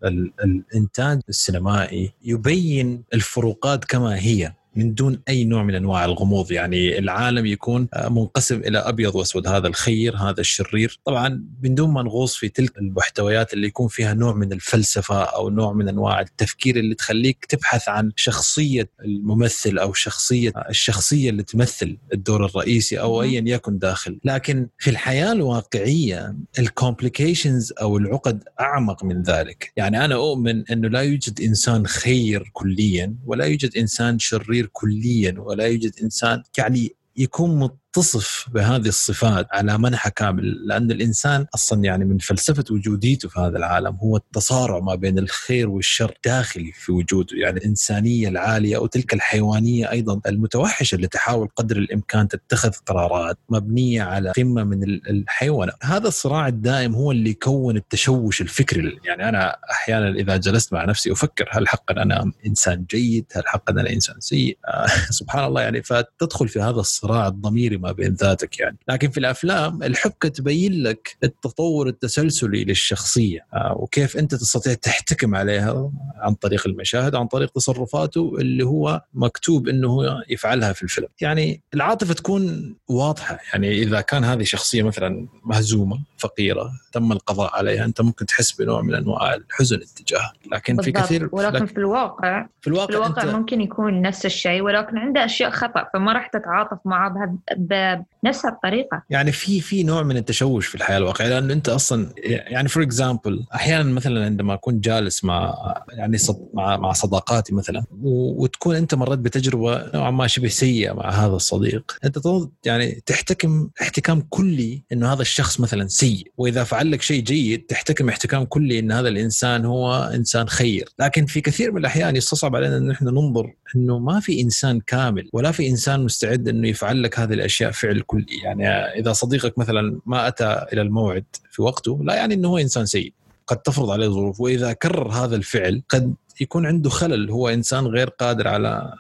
الإنتاج 0.44 1.20
السينمائي 1.29 2.12
يبين 2.25 3.03
الفروقات 3.14 3.85
كما 3.85 4.17
هي. 4.19 4.53
من 4.76 4.94
دون 4.94 5.23
أي 5.28 5.44
نوع 5.44 5.62
من 5.62 5.75
أنواع 5.75 6.05
الغموض. 6.05 6.52
يعني 6.52 6.99
العالم 6.99 7.46
يكون 7.46 7.88
منقسم 8.11 8.56
إلى 8.61 8.78
أبيض 8.78 9.14
وأسود. 9.14 9.46
هذا 9.46 9.69
الخير 9.69 10.17
هذا 10.17 10.40
الشرير. 10.40 11.00
طبعا 11.05 11.44
من 11.62 11.75
دون 11.75 11.90
ما 11.90 12.02
نغوص 12.02 12.37
في 12.37 12.49
تلك 12.49 12.78
المحتويات 12.78 13.52
اللي 13.55 13.67
يكون 13.67 13.88
فيها 13.88 14.14
نوع 14.14 14.34
من 14.34 14.52
الفلسفة 14.52 15.23
أو 15.23 15.50
نوع 15.50 15.73
من 15.73 15.88
أنواع 15.88 16.20
التفكير 16.20 16.76
اللي 16.76 16.94
تخليك 16.94 17.44
تبحث 17.44 17.88
عن 17.88 18.12
شخصية 18.17 18.90
الممثل 19.05 19.78
أو 19.78 19.93
شخصية 19.93 20.52
الشخصية 20.69 21.31
اللي 21.31 21.43
تمثل 21.43 21.99
الدور 22.12 22.44
الرئيسي 22.44 23.00
أو 23.00 23.22
ايا 23.22 23.43
يكن 23.46 23.79
داخل. 23.79 24.19
لكن 24.25 24.69
في 24.79 24.90
الحياة 24.90 25.32
الواقعية 25.32 26.37
ال 26.58 26.67
complications 26.67 27.72
أو 27.81 27.99
العقد 27.99 28.44
أعمق 28.61 29.05
من 29.05 29.22
ذلك. 29.22 29.72
يعني 29.76 30.05
أنا 30.05 30.14
أؤمن 30.14 30.69
أنه 30.69 30.88
لا 30.88 31.00
يوجد 31.00 31.40
إنسان 31.40 31.87
خير 31.87 32.50
كليا 32.52 33.14
ولا 33.26 33.44
يوجد 33.44 33.76
إنسان 33.76 34.19
شرير 34.19 34.65
كليا 34.72 35.34
ولا 35.38 35.66
يوجد 35.66 35.92
إنسان 36.02 36.42
يعني 36.58 36.96
يكون 37.16 37.58
تصف 37.96 38.46
بهذه 38.54 38.88
الصفات 38.88 39.46
على 39.52 39.78
منحى 39.78 40.10
كامل 40.10 40.69
لأن 40.69 40.90
الإنسان 40.90 41.46
أصلا 41.54 41.84
يعني 41.84 42.04
من 42.04 42.19
فلسفة 42.19 42.64
وجوديته 42.70 43.28
في 43.28 43.40
هذا 43.40 43.58
العالم 43.58 43.96
هو 43.96 44.16
التصارع 44.16 44.78
ما 44.78 44.94
بين 44.94 45.19
الخير 45.19 45.69
والشر 45.69 46.19
داخلي 46.25 46.72
في 46.72 46.93
وجوده 46.93 47.37
يعني 47.37 47.58
الإنسانية 47.58 48.28
العالية 48.28 48.76
أو 48.76 48.87
تلك 48.87 49.14
الحيوانية 49.14 49.90
أيضا 49.90 50.20
المتوحشة 50.26 50.94
اللي 50.94 51.06
تحاول 51.06 51.48
قدر 51.56 51.76
الإمكان 51.76 52.28
تتخذ 52.28 52.70
قرارات 52.87 53.38
مبنية 53.48 54.02
على 54.02 54.31
قمة 54.31 54.64
من 54.64 54.82
الحيوانة 54.82 55.72
هذا 55.82 56.08
الصراع 56.08 56.48
الدائم 56.48 56.94
هو 56.94 57.12
اللي 57.12 57.31
يكون 57.31 57.76
التشوش 57.76 58.40
الفكري 58.40 58.98
يعني 59.04 59.28
أنا 59.28 59.56
أحيانا 59.70 60.08
إذا 60.08 60.37
جلست 60.37 60.72
مع 60.72 60.84
نفسي 60.84 61.12
أفكر 61.12 61.48
هل 61.52 61.69
حقا 61.69 62.02
أنا 62.02 62.32
إنسان 62.46 62.84
جيد؟ 62.90 63.26
هل 63.32 63.43
حقا 63.46 63.72
أنا 63.72 63.90
إنسان 63.90 64.20
سيء؟ 64.20 64.58
سبحان 65.10 65.44
الله 65.44 65.62
يعني 65.62 65.82
فتدخل 65.82 66.48
في 66.48 66.60
هذا 66.60 66.81
الصراع 66.81 67.26
الضميري 67.26 67.76
بين 67.92 68.14
ذاتك 68.14 68.58
يعني. 68.58 68.76
لكن 68.88 69.10
في 69.10 69.18
الأفلام 69.18 69.82
الحبكة 69.82 70.28
تبين 70.28 70.82
لك 70.82 71.16
التطور 71.24 71.88
التسلسلي 71.88 72.64
للشخصية 72.64 73.46
آه، 73.54 73.76
وكيف 73.78 74.16
أنت 74.16 74.34
تستطيع 74.34 74.74
تحتكم 74.74 75.34
عليها 75.34 75.90
عن 76.16 76.34
طريق 76.34 76.66
المشاهد 76.66 77.14
عن 77.14 77.26
طريق 77.26 77.50
تصرفاته 77.50 78.36
اللي 78.38 78.64
هو 78.64 79.02
مكتوب 79.14 79.68
إنه 79.68 79.98
يفعلها 80.28 80.72
في 80.72 80.82
الفيلم. 80.82 81.08
يعني 81.20 81.60
العاطفة 81.74 82.14
تكون 82.14 82.74
واضحة 82.88 83.38
يعني 83.52 83.82
إذا 83.82 84.00
كان 84.00 84.24
هذه 84.24 84.42
شخصية 84.42 84.82
مثلا 84.82 85.28
مهزومة 85.44 85.98
فقيرة 86.18 86.70
تم 86.92 87.12
القضاء 87.12 87.56
عليها. 87.56 87.84
أنت 87.84 88.00
ممكن 88.00 88.26
تحس 88.26 88.52
بنوع 88.52 88.82
من 88.82 88.94
أنواع 88.94 89.34
الحزن 89.34 89.76
اتجاهها 89.76 90.32
لكن 90.52 90.76
بالضبط. 90.76 90.96
في 90.96 91.02
كثير 91.02 91.28
ولكن 91.32 91.56
لكن 91.56 91.66
في 91.66 91.76
الواقع 91.78 92.46
في 92.60 92.68
الواقع, 92.68 92.86
في 92.86 92.92
الواقع 92.92 93.22
انت 93.22 93.34
ممكن 93.34 93.60
يكون 93.60 94.02
نفس 94.02 94.26
الشيء 94.26 94.62
ولكن 94.62 94.98
عنده 94.98 95.24
أشياء 95.24 95.50
خطأ 95.50 95.86
فما 95.94 96.12
راح 96.12 96.26
تتعاطف 96.26 96.78
معه 96.84 97.38
بنفس 97.56 98.44
الطريقة. 98.44 99.02
يعني 99.10 99.32
في 99.32 99.60
في 99.60 99.82
نوع 99.82 100.02
من 100.02 100.17
التشوش 100.17 100.67
في 100.67 100.74
الحياة 100.74 100.98
الواقعية 100.98 101.29
لأنه 101.29 101.52
أنت 101.52 101.69
أصلا 101.69 102.08
يعني 102.24 102.69
for 102.69 102.82
example 102.82 103.46
أحيانا 103.55 103.93
مثلا 103.93 104.24
عندما 104.24 104.55
أكون 104.55 104.81
جالس 104.81 105.24
مع 105.24 105.55
يعني 105.93 106.19
صد 106.19 106.48
مع 106.55 106.76
مع 106.76 106.93
صداقاتي 106.93 107.55
مثلا 107.55 107.84
وتكون 108.02 108.76
أنت 108.76 108.94
مريت 108.94 109.19
بتجربة 109.19 109.91
نوعا 109.94 110.10
ما 110.10 110.26
شبه 110.26 110.48
سيئة 110.48 110.93
مع 110.93 111.10
هذا 111.10 111.34
الصديق 111.34 111.96
أنت 112.05 112.19
يعني 112.64 113.02
تحتكم 113.06 113.69
احتكام 113.82 114.20
كلي 114.31 114.82
إنه 114.93 115.12
هذا 115.12 115.22
الشخص 115.22 115.60
مثلا 115.60 115.88
سيء. 115.88 116.16
وإذا 116.37 116.65
فعل 116.65 116.91
لك 116.91 117.03
شيء 117.03 117.23
جيد 117.23 117.67
تحتكم 117.67 118.08
احتكام 118.08 118.44
كلي 118.44 118.79
إن 118.79 118.93
هذا 118.93 119.08
الإنسان 119.08 119.65
هو 119.65 120.11
إنسان 120.15 120.49
خير. 120.49 120.89
لكن 120.99 121.27
في 121.27 121.41
كثير 121.41 121.73
من 121.73 121.79
الأحيان 121.79 122.17
يستصعب 122.17 122.56
علينا 122.56 122.77
إن 122.77 122.91
إحنا 122.91 123.11
ننظر 123.11 123.53
إنه 123.77 123.99
ما 123.99 124.20
في 124.20 124.41
إنسان 124.41 124.81
كامل 124.81 125.29
ولا 125.32 125.53
في 125.53 125.69
إنسان 125.69 126.05
مستعد 126.05 126.49
إنه 126.49 126.69
يفعل 126.69 127.03
لك 127.03 127.19
هذه 127.19 127.32
الأشياء 127.32 127.70
فعل 127.70 128.01
كلي. 128.01 128.39
يعني 128.44 128.69
إذا 128.69 129.13
صديقك 129.13 129.58
مثلا 129.58 130.01
ما 130.06 130.29
أتى 130.29 130.67
إلى 130.73 130.82
الموعد 130.82 131.25
في 131.51 131.63
وقته 131.63 132.01
لا 132.05 132.15
يعني 132.15 132.35
إنه 132.35 132.49
هو 132.49 132.58
إنسان 132.58 132.87
سيء. 132.87 133.13
قد 133.46 133.56
تفرض 133.56 133.91
عليه 133.91 134.08
ظروف 134.08 134.41
وإذا 134.41 134.73
كرر 134.73 135.08
هذا 135.08 135.37
الفعل 135.37 135.82
قد 135.89 136.15
يكون 136.40 136.66
عنده 136.66 136.90
خلل 136.90 137.31
هو 137.31 137.48
إنسان 137.48 137.86
غير 137.86 138.08
قادر 138.08 138.48
على 138.48 138.93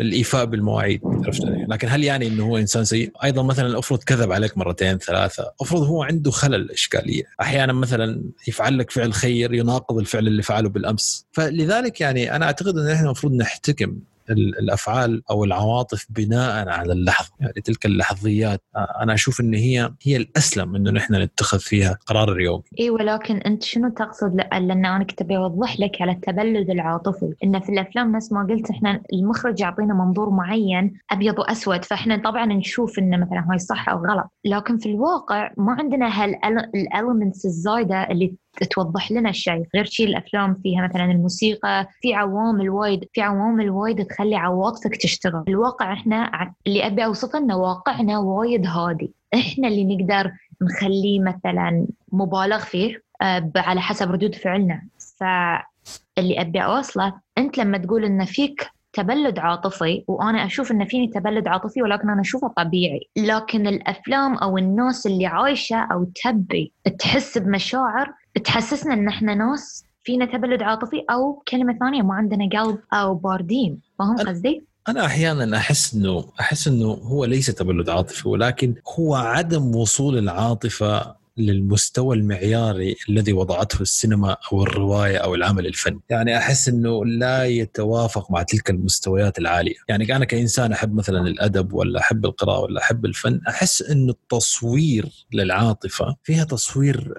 الإيفاء 0.00 0.44
بالمواعيد 0.44 1.00
عرفت 1.04 1.42
لكن 1.68 1.88
هل 1.88 2.04
يعني 2.04 2.26
إنه 2.26 2.46
هو 2.46 2.58
إنسان 2.58 2.84
سيء؟ 2.84 3.12
أيضا 3.24 3.42
مثلا 3.42 3.78
افرض 3.78 4.02
كذب 4.02 4.32
عليك 4.32 4.58
مرتين 4.58 4.98
ثلاثة، 4.98 5.52
افرض 5.60 5.82
هو 5.82 6.02
عنده 6.02 6.30
خلل 6.30 6.70
إشكالية، 6.70 7.22
أحيانا 7.40 7.72
مثلا 7.72 8.22
يفعل 8.48 8.78
لك 8.78 8.90
فعل 8.90 9.12
خير 9.12 9.54
يناقض 9.54 9.98
الفعل 9.98 10.26
اللي 10.26 10.42
فعله 10.42 10.68
بالأمس، 10.68 11.26
فلذلك 11.32 12.00
يعني 12.00 12.36
أنا 12.36 12.46
أعتقد 12.46 12.78
إن 12.78 12.90
إحنا 12.90 13.06
المفروض 13.06 13.32
نحتكم 13.32 13.96
الأفعال 14.32 15.22
أو 15.30 15.44
العواطف 15.44 16.06
بناء 16.10 16.68
على 16.68 16.92
اللحظة. 16.92 17.30
يعني 17.40 17.60
تلك 17.64 17.86
اللحظيات 17.86 18.62
أنا 18.76 19.14
أشوف 19.14 19.40
إن 19.40 19.54
هي 19.54 19.92
هي 20.02 20.16
الأسلم 20.16 20.76
إنه 20.76 20.90
نحن 20.90 21.14
نتخذ 21.14 21.58
فيها 21.58 21.98
قرار 22.06 22.32
اليومي 22.32 22.62
إي 22.80 22.90
ولكن 22.90 23.36
أنت 23.36 23.62
شنو 23.62 23.88
تقصد؟ 23.88 24.36
لأن 24.36 24.70
أنا 24.86 25.04
كنت 25.04 25.22
أوضح 25.22 25.80
لك 25.80 26.02
على 26.02 26.12
التبلد 26.12 26.70
العاطفي. 26.70 27.34
إن 27.44 27.60
في 27.60 27.68
الأفلام 27.68 28.16
نفس 28.16 28.32
ما 28.32 28.46
قلت 28.50 28.70
إحنا 28.70 29.02
المخرج 29.12 29.60
يعطينا 29.60 29.94
منظور 29.94 30.30
معين 30.30 30.98
أبيض 31.10 31.38
وأسود 31.38 31.84
فإحنا 31.84 32.16
طبعا 32.16 32.46
نشوف 32.46 32.98
إنه 32.98 33.16
مثلا 33.16 33.46
هاي 33.50 33.58
صح 33.58 33.88
أو 33.88 34.06
غلط. 34.06 34.30
لكن 34.44 34.78
في 34.78 34.88
الواقع 34.88 35.52
ما 35.56 35.72
عندنا 35.72 36.24
هالالمنتس 36.24 37.44
الزايدة 37.44 38.02
اللي 38.10 38.34
توضح 38.64 39.12
لنا 39.12 39.30
الشيء 39.30 39.66
غير 39.74 39.84
شيء 39.84 40.06
الأفلام 40.06 40.54
فيها 40.62 40.88
مثلا 40.88 41.04
الموسيقى 41.04 41.88
في 42.00 42.14
عوامل 42.14 42.70
وايد 42.70 43.04
في 43.12 43.20
عوامل 43.20 43.70
وايد 43.70 44.06
تخلي 44.06 44.36
عواطفك 44.36 44.96
تشتغل. 44.96 45.44
الواقع 45.48 45.92
إحنا 45.92 46.52
اللي 46.66 46.86
أبي 46.86 47.04
أوصفه 47.04 47.38
إنه 47.38 47.56
واقعنا 47.56 48.18
وايد 48.18 48.66
هادي. 48.66 49.12
إحنا 49.34 49.68
اللي 49.68 49.96
نقدر 49.96 50.32
نخليه 50.62 51.20
مثلا 51.20 51.86
مبالغ 52.12 52.58
فيه 52.58 53.02
آه، 53.22 53.52
على 53.56 53.80
حسب 53.80 54.10
ردود 54.10 54.34
فعلنا. 54.34 54.82
فاللي 55.20 56.40
أبي 56.40 56.64
أوصله 56.64 57.12
أنت 57.38 57.58
لما 57.58 57.78
تقول 57.78 58.04
إن 58.04 58.24
فيك 58.24 58.70
تبلد 58.92 59.38
عاطفي 59.38 60.04
وأنا 60.08 60.46
أشوف 60.46 60.72
إن 60.72 60.84
فيني 60.84 61.08
تبلد 61.08 61.48
عاطفي 61.48 61.82
ولكن 61.82 62.10
أنا 62.10 62.20
أشوفه 62.20 62.48
طبيعي. 62.48 63.08
لكن 63.16 63.66
الأفلام 63.66 64.34
أو 64.34 64.58
الناس 64.58 65.06
اللي 65.06 65.26
عايشة 65.26 65.76
أو 65.76 66.04
تبي 66.24 66.72
تحس 66.98 67.38
بمشاعر 67.38 68.12
تحسسنا 68.38 68.94
إن 68.94 69.08
إحنا 69.08 69.34
ناس 69.34 69.84
فينا 70.04 70.26
تبلد 70.26 70.62
عاطفي 70.62 71.04
أو 71.10 71.42
كلمة 71.48 71.78
ثانية 71.78 72.02
ما 72.02 72.14
عندنا 72.14 72.60
قلب 72.60 72.78
أو 72.92 73.14
باردين 73.14 73.80
فاهم 73.98 74.16
قصدي؟ 74.18 74.64
أنا 74.88 75.06
أحيانا 75.06 75.56
أحس 75.56 75.94
انه 75.94 76.24
أحس 76.40 76.68
إنه 76.68 76.86
هو 76.86 77.24
ليس 77.24 77.46
تبلد 77.46 77.88
عاطفي 77.88 78.28
ولكن 78.28 78.74
هو 78.98 79.14
عدم 79.14 79.76
وصول 79.76 80.18
العاطفة 80.18 81.17
للمستوى 81.38 82.16
المعياري 82.16 82.96
الذي 83.08 83.32
وضعته 83.32 83.82
السينما 83.82 84.36
أو 84.52 84.62
الرواية 84.62 85.16
أو 85.16 85.34
العمل 85.34 85.66
الفني، 85.66 86.00
يعني 86.10 86.36
أحس 86.36 86.68
إنه 86.68 87.04
لا 87.04 87.44
يتوافق 87.44 88.30
مع 88.30 88.42
تلك 88.42 88.70
المستويات 88.70 89.38
العالية، 89.38 89.74
يعني 89.88 90.16
أنا 90.16 90.24
كإنسان 90.24 90.72
أحب 90.72 90.94
مثلا 90.94 91.20
الأدب 91.20 91.72
ولا 91.72 92.00
أحب 92.00 92.24
القراءة 92.24 92.60
ولا 92.60 92.80
أحب 92.80 93.04
الفن، 93.04 93.40
أحس 93.48 93.82
انه 93.82 94.10
التصوير 94.12 95.06
للعاطفة 95.32 96.16
فيها 96.22 96.44
تصوير 96.44 97.14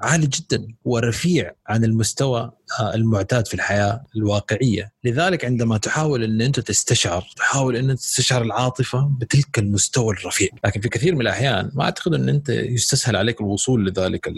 عالي 0.00 0.26
جدا 0.26 0.66
ورفيع 0.84 1.52
عن 1.66 1.84
المستوى 1.84 2.50
المعتاد 2.80 3.46
في 3.46 3.54
الحياة 3.54 4.04
الواقعية، 4.16 4.92
لذلك 5.04 5.44
عندما 5.44 5.78
تحاول 5.78 6.24
إن 6.24 6.40
أنت 6.40 6.60
تستشعر، 6.60 7.26
تحاول 7.36 7.76
إن 7.76 7.90
أنت 7.90 7.98
تستشعر 7.98 8.42
العاطفة 8.42 9.10
بتلك 9.20 9.58
المستوى 9.58 10.14
الرفيع، 10.14 10.48
لكن 10.64 10.80
في 10.80 10.88
كثير 10.88 11.14
من 11.14 11.20
الأحيان 11.20 11.70
ما 11.74 11.84
أعتقد 11.84 12.14
إن 12.14 12.28
أنت 12.28 12.48
يستسهل 12.48 13.16
عليك 13.16 13.40
الوصول 13.40 13.86
لذلك 13.86 14.32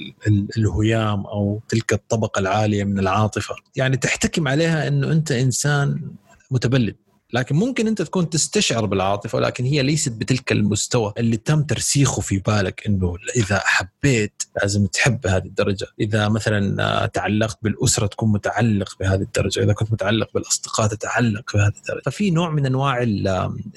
الهيام 0.56 1.26
أو 1.26 1.62
تلك 1.68 1.92
الطبقة 1.92 2.38
العالية 2.38 2.84
من 2.84 2.98
العاطفة، 2.98 3.54
يعني 3.76 3.96
تحتكم 3.96 4.48
عليها 4.48 4.88
إنه 4.88 5.12
أنت 5.12 5.32
إنسان 5.32 6.10
متبلد. 6.50 6.96
لكن 7.34 7.56
ممكن 7.56 7.86
انت 7.86 8.02
تكون 8.02 8.30
تستشعر 8.30 8.86
بالعاطفة 8.86 9.36
ولكن 9.36 9.64
هي 9.64 9.82
ليست 9.82 10.12
بتلك 10.12 10.52
المستوى 10.52 11.12
اللي 11.18 11.36
تم 11.36 11.62
ترسيخه 11.62 12.22
في 12.22 12.38
بالك 12.38 12.86
إنه 12.86 13.14
إذا 13.36 13.62
حبيت 13.64 14.42
لازم 14.62 14.86
تحب 14.86 15.20
بهذه 15.20 15.44
الدرجة، 15.44 15.86
إذا 16.00 16.28
مثلا 16.28 17.06
تعلقت 17.06 17.58
بالأسرة 17.62 18.06
تكون 18.06 18.32
متعلق 18.32 18.96
بهذه 19.00 19.22
الدرجة، 19.22 19.62
إذا 19.62 19.72
كنت 19.72 19.92
متعلق 19.92 20.28
بالأصدقاء 20.34 20.86
تتعلق 20.86 21.54
بهذه 21.54 21.72
الدرجة، 21.76 22.02
ففي 22.04 22.30
نوع 22.30 22.50
من 22.50 22.66
أنواع 22.66 23.02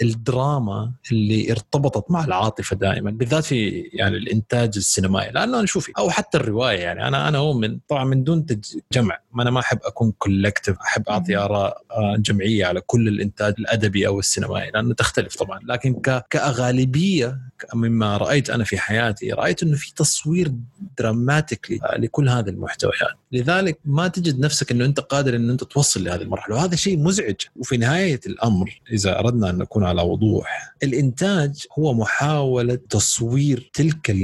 الدراما 0.02 0.92
اللي 1.12 1.52
ارتبطت 1.52 2.12
مع 2.12 2.26
العاطفة 2.26 2.76
دائما 2.76 3.12
بالذات 3.12 3.44
في 3.44 3.70
يعني 3.94 4.18
الإنتاج 4.18 4.74
السينمائي، 4.78 5.32
لأنه 5.32 5.60
أنا 5.60 5.66
شوفي 5.66 5.92
أو 5.98 6.10
حتى 6.10 6.38
الرواية 6.38 6.80
يعني 6.80 7.08
أنا 7.08 7.28
أنا 7.28 7.38
اؤمن 7.38 7.80
طبعا 7.88 8.04
من 8.04 8.24
دون 8.24 8.46
جمع، 8.92 9.20
ما 9.34 9.44
أنا 9.44 9.52
ما 9.52 9.60
أحب 9.60 9.80
أكون 9.84 10.14
collective، 10.18 10.78
أحب 10.80 11.10
أعطي 11.10 11.38
آراء 11.38 11.82
آه، 11.92 12.16
جمعية 12.20 12.66
على 12.66 12.82
كل 12.82 13.08
الإنتاج 13.08 13.47
الأدبي 13.60 14.08
أو 14.08 14.20
السينمائي 14.20 14.72
لأنه 14.72 14.94
تختلف 14.94 15.36
طبعا. 15.36 15.60
لكن 15.64 16.02
كأغالبية 16.30 17.40
مما 17.74 18.18
رأيت 18.18 18.50
أنا 18.50 18.64
في 18.64 18.78
حياتي 18.78 19.32
رأيت 19.32 19.64
إنه 19.64 19.78
في 19.78 19.94
تصوير 19.96 20.52
dramatically 20.98 21.80
لكل 21.98 22.30
هذه 22.30 22.50
المحتويات 22.50 23.18
لذلك 23.32 23.80
ما 23.86 24.08
تجد 24.08 24.40
نفسك 24.40 24.72
إنه 24.72 24.86
أنت 24.86 25.00
قادر 25.00 25.36
إنه 25.36 25.54
أنت 25.54 25.64
توصل 25.64 26.04
لهذه 26.04 26.22
المرحلة. 26.22 26.56
وهذا 26.56 26.76
شيء 26.76 27.00
مزعج. 27.00 27.36
وفي 27.56 27.78
نهاية 27.78 28.20
الأمر 28.28 28.82
إذا 28.92 29.20
أردنا 29.20 29.50
أن 29.50 29.58
نكون 29.58 29.84
على 29.84 30.02
وضوح 30.02 30.74
الإنتاج 30.84 31.66
هو 31.80 31.94
محاولة 31.94 32.80
تصوير 32.90 33.70
تلك 33.74 34.16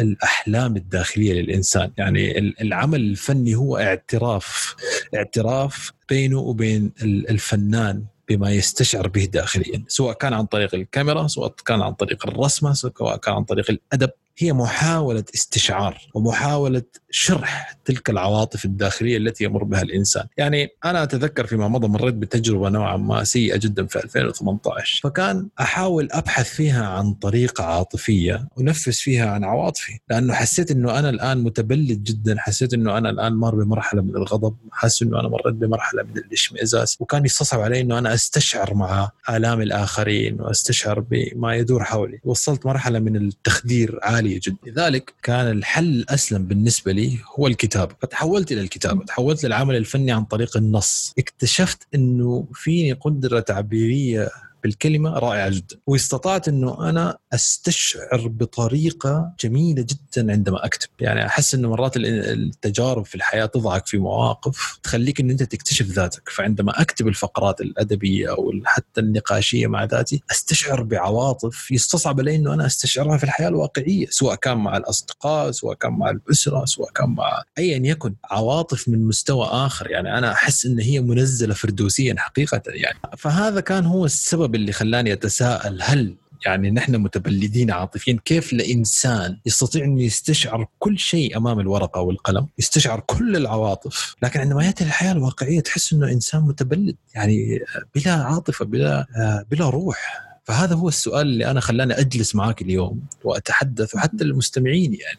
الأحلام 0.00 0.76
الداخلية 0.76 1.32
للإنسان. 1.32 1.90
يعني 1.96 2.38
العمل 2.38 3.00
الفني 3.00 3.54
هو 3.54 3.76
اعتراف 3.76 4.76
اعتراف 5.14 5.92
بينه 6.08 6.38
وبين 6.38 6.92
الفنان. 7.02 8.04
بما 8.28 8.50
يستشعر 8.50 9.08
به 9.08 9.24
داخليا 9.24 9.84
سواء 9.88 10.14
كان 10.16 10.32
عن 10.32 10.46
طريق 10.46 10.74
الكاميرا 10.74 11.26
سواء 11.26 11.54
كان 11.66 11.82
عن 11.82 11.92
طريق 11.92 12.26
الرسمة 12.26 12.72
سواء 12.72 13.16
كان 13.16 13.34
عن 13.34 13.44
طريق 13.44 13.70
الأدب. 13.70 14.10
هي 14.38 14.52
محاولة 14.52 15.24
استشعار 15.34 15.98
ومحاولة 16.14 16.82
شرح 17.10 17.78
تلك 17.84 18.10
العواطف 18.10 18.64
الداخلية 18.64 19.16
التي 19.16 19.44
يمر 19.44 19.64
بها 19.64 19.82
الإنسان. 19.82 20.26
يعني 20.36 20.68
أنا 20.84 21.02
أتذكر 21.02 21.46
فيما 21.46 21.68
مضى 21.68 21.88
مريت 21.88 22.14
بتجربة 22.14 22.68
نوعا 22.68 22.96
ما 22.96 23.24
سيئة 23.24 23.56
جدا 23.56 23.86
في 23.86 23.98
2018 23.98 25.00
فكان 25.02 25.48
أحاول 25.60 26.08
أبحث 26.12 26.48
فيها 26.48 26.86
عن 26.86 27.12
طريقة 27.12 27.64
عاطفية 27.64 28.48
أنفس 28.60 29.00
فيها 29.00 29.30
عن 29.30 29.44
عواطفي 29.44 29.98
لأنه 30.10 30.34
حسيت 30.34 30.70
أنه 30.70 30.98
أنا 30.98 31.10
الآن 31.10 31.38
متبلد 31.38 32.02
جدا 32.04 32.36
حسيت 32.38 32.74
أنه 32.74 32.98
أنا 32.98 33.10
الآن 33.10 33.32
مر 33.32 33.54
بمرحلة 33.54 34.02
من 34.02 34.16
الغضب 34.16 34.56
حاسس 34.72 35.02
أنه 35.02 35.20
أنا 35.20 35.28
مريت 35.28 35.54
بمرحلة 35.54 36.02
من 36.02 36.18
الاشمئزاز 36.18 36.96
وكان 37.00 37.24
يستصعب 37.24 37.60
علي 37.60 37.80
أنه 37.80 37.98
أنا 37.98 38.14
أستشعر 38.14 38.74
مع 38.74 39.10
آلام 39.30 39.60
الآخرين 39.62 40.40
وأستشعر 40.40 41.00
بما 41.00 41.56
يدور 41.56 41.84
حولي. 41.84 42.20
وصلت 42.24 42.66
مرحلة 42.66 42.98
من 42.98 43.16
التخدير 43.16 43.98
عالي 44.02 44.27
عاليه 44.28 44.40
جدا. 44.42 44.56
لذلك 44.66 45.14
كان 45.22 45.50
الحل 45.50 45.86
الأسلم 45.88 46.44
بالنسبة 46.44 46.92
لي 46.92 47.18
هو 47.38 47.46
الكتابة. 47.46 47.94
فتحولت 48.02 48.52
إلى 48.52 48.60
الكتابة. 48.60 49.04
تحولت 49.04 49.44
للعمل 49.44 49.76
الفني 49.76 50.12
عن 50.12 50.24
طريق 50.24 50.56
النص. 50.56 51.14
اكتشفت 51.18 51.86
إنه 51.94 52.46
فيني 52.54 52.92
قدرة 52.92 53.40
تعبيرية 53.40 54.28
بالكلمة 54.62 55.10
رائعة 55.18 55.48
جدا. 55.48 55.76
واستطعت 55.86 56.48
إنه 56.48 56.88
أنا 56.88 57.18
أستشعر 57.32 58.28
بطريقة 58.28 59.32
جميلة 59.40 59.82
جدا 59.82 60.32
عندما 60.32 60.64
أكتب. 60.64 60.88
يعني 61.00 61.26
أحس 61.26 61.54
إنه 61.54 61.70
مرات 61.70 61.92
التجارب 61.96 63.04
في 63.04 63.14
الحياة 63.14 63.46
تضعك 63.46 63.86
في 63.86 63.98
مواقف 63.98 64.78
تخليك 64.82 65.20
إن 65.20 65.30
أنت 65.30 65.42
تكتشف 65.42 65.86
ذاتك. 65.86 66.28
فعندما 66.28 66.80
أكتب 66.80 67.08
الفقرات 67.08 67.60
الأدبية 67.60 68.30
أو 68.30 68.52
حتى 68.64 69.00
النقاشية 69.00 69.66
مع 69.66 69.84
ذاتي 69.84 70.22
أستشعر 70.30 70.82
بعواطف 70.82 71.70
يستصعب 71.70 72.20
علي 72.20 72.36
إنه 72.36 72.54
أنا 72.54 72.66
أستشعرها 72.66 73.16
في 73.16 73.24
الحياة 73.24 73.48
الواقعية 73.48 74.06
سواء 74.10 74.34
كان 74.34 74.58
مع 74.58 74.76
الأصدقاء 74.76 75.50
سواء 75.50 75.74
كان 75.74 75.92
مع 75.92 76.10
الأسرة 76.10 76.64
سواء 76.64 76.90
كان 76.92 77.08
مع 77.08 77.42
ايا 77.58 77.80
يكن. 77.84 78.14
عواطف 78.30 78.88
من 78.88 79.08
مستوى 79.08 79.46
آخر. 79.46 79.90
يعني 79.90 80.18
أنا 80.18 80.32
أحس 80.32 80.66
إن 80.66 80.78
هي 80.80 81.00
منزلة 81.00 81.54
فردوسيا 81.54 82.14
حقيقة. 82.18 82.62
يعني 82.66 82.98
فهذا 83.18 83.60
كان 83.60 83.86
هو 83.86 84.04
السبب 84.04 84.47
اللي 84.54 84.72
خلاني 84.72 85.12
أتساءل 85.12 85.82
هل 85.82 86.14
يعني 86.46 86.70
نحن 86.70 86.96
متبلدين 86.96 87.70
عاطفيا؟ 87.70 88.18
كيف 88.24 88.52
لإنسان 88.52 89.38
يستطيع 89.46 89.84
أن 89.84 89.98
يستشعر 89.98 90.66
كل 90.78 90.98
شيء 90.98 91.36
أمام 91.36 91.60
الورقة 91.60 92.00
والقلم 92.00 92.46
يستشعر 92.58 93.00
كل 93.00 93.36
العواطف 93.36 94.16
لكن 94.22 94.40
عندما 94.40 94.64
يأتي 94.64 94.84
للحياه 94.84 95.12
الواقعية 95.12 95.60
تحس 95.60 95.92
أنه 95.92 96.12
إنسان 96.12 96.40
متبلد 96.40 96.96
يعني 97.14 97.60
بلا 97.94 98.12
عاطفة 98.12 98.64
بلا 98.64 99.06
بلا 99.50 99.70
روح. 99.70 100.28
فهذا 100.44 100.74
هو 100.74 100.88
السؤال 100.88 101.26
اللي 101.26 101.50
أنا 101.50 101.60
خلاني 101.60 101.92
أجلس 101.92 102.34
معك 102.34 102.62
اليوم 102.62 103.00
وأتحدث 103.24 103.94
وحتى 103.94 104.24
المستمعين 104.24 104.94
يعني. 104.94 105.18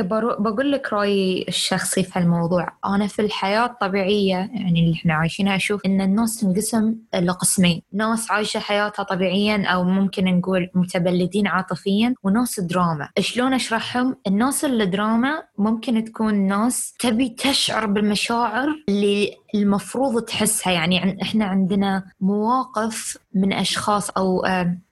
okay 0.00 0.42
بقول 0.42 0.72
لك 0.72 0.92
رأيي 0.92 1.44
الشخصي 1.48 2.02
في 2.02 2.18
الموضوع. 2.18 2.68
أنا 2.84 3.06
في 3.06 3.22
الحياة 3.22 3.66
الطبيعية 3.66 4.36
يعني 4.36 4.80
اللي 4.80 4.94
إحنا 4.94 5.14
عايشينها 5.14 5.56
أشوف 5.56 5.80
إن 5.86 6.00
الناس 6.00 6.40
تنقسم 6.40 6.94
لقسمين. 7.14 7.82
ناس 7.92 8.30
عايشة 8.30 8.60
حياتها 8.60 9.02
طبيعيا 9.02 9.66
أو 9.66 9.84
ممكن 9.84 10.24
نقول 10.24 10.70
متبلدين 10.74 11.46
عاطفيا 11.46 12.14
وناس 12.22 12.60
دراما. 12.60 13.08
شلون 13.18 13.54
أشرحهم؟ 13.54 14.16
الناس 14.26 14.64
اللي 14.64 14.86
دراما 14.86 15.42
ممكن 15.58 16.04
تكون 16.04 16.34
ناس 16.34 16.94
تبي 16.98 17.28
تشعر 17.28 17.86
بالمشاعر 17.86 18.68
اللي 18.88 19.36
المفروض 19.54 20.22
تحسها. 20.22 20.72
يعني 20.72 21.22
إحنا 21.22 21.44
عندنا 21.44 22.04
مواقف 22.20 23.18
من 23.34 23.52
أشخاص 23.52 24.10
أو 24.10 24.42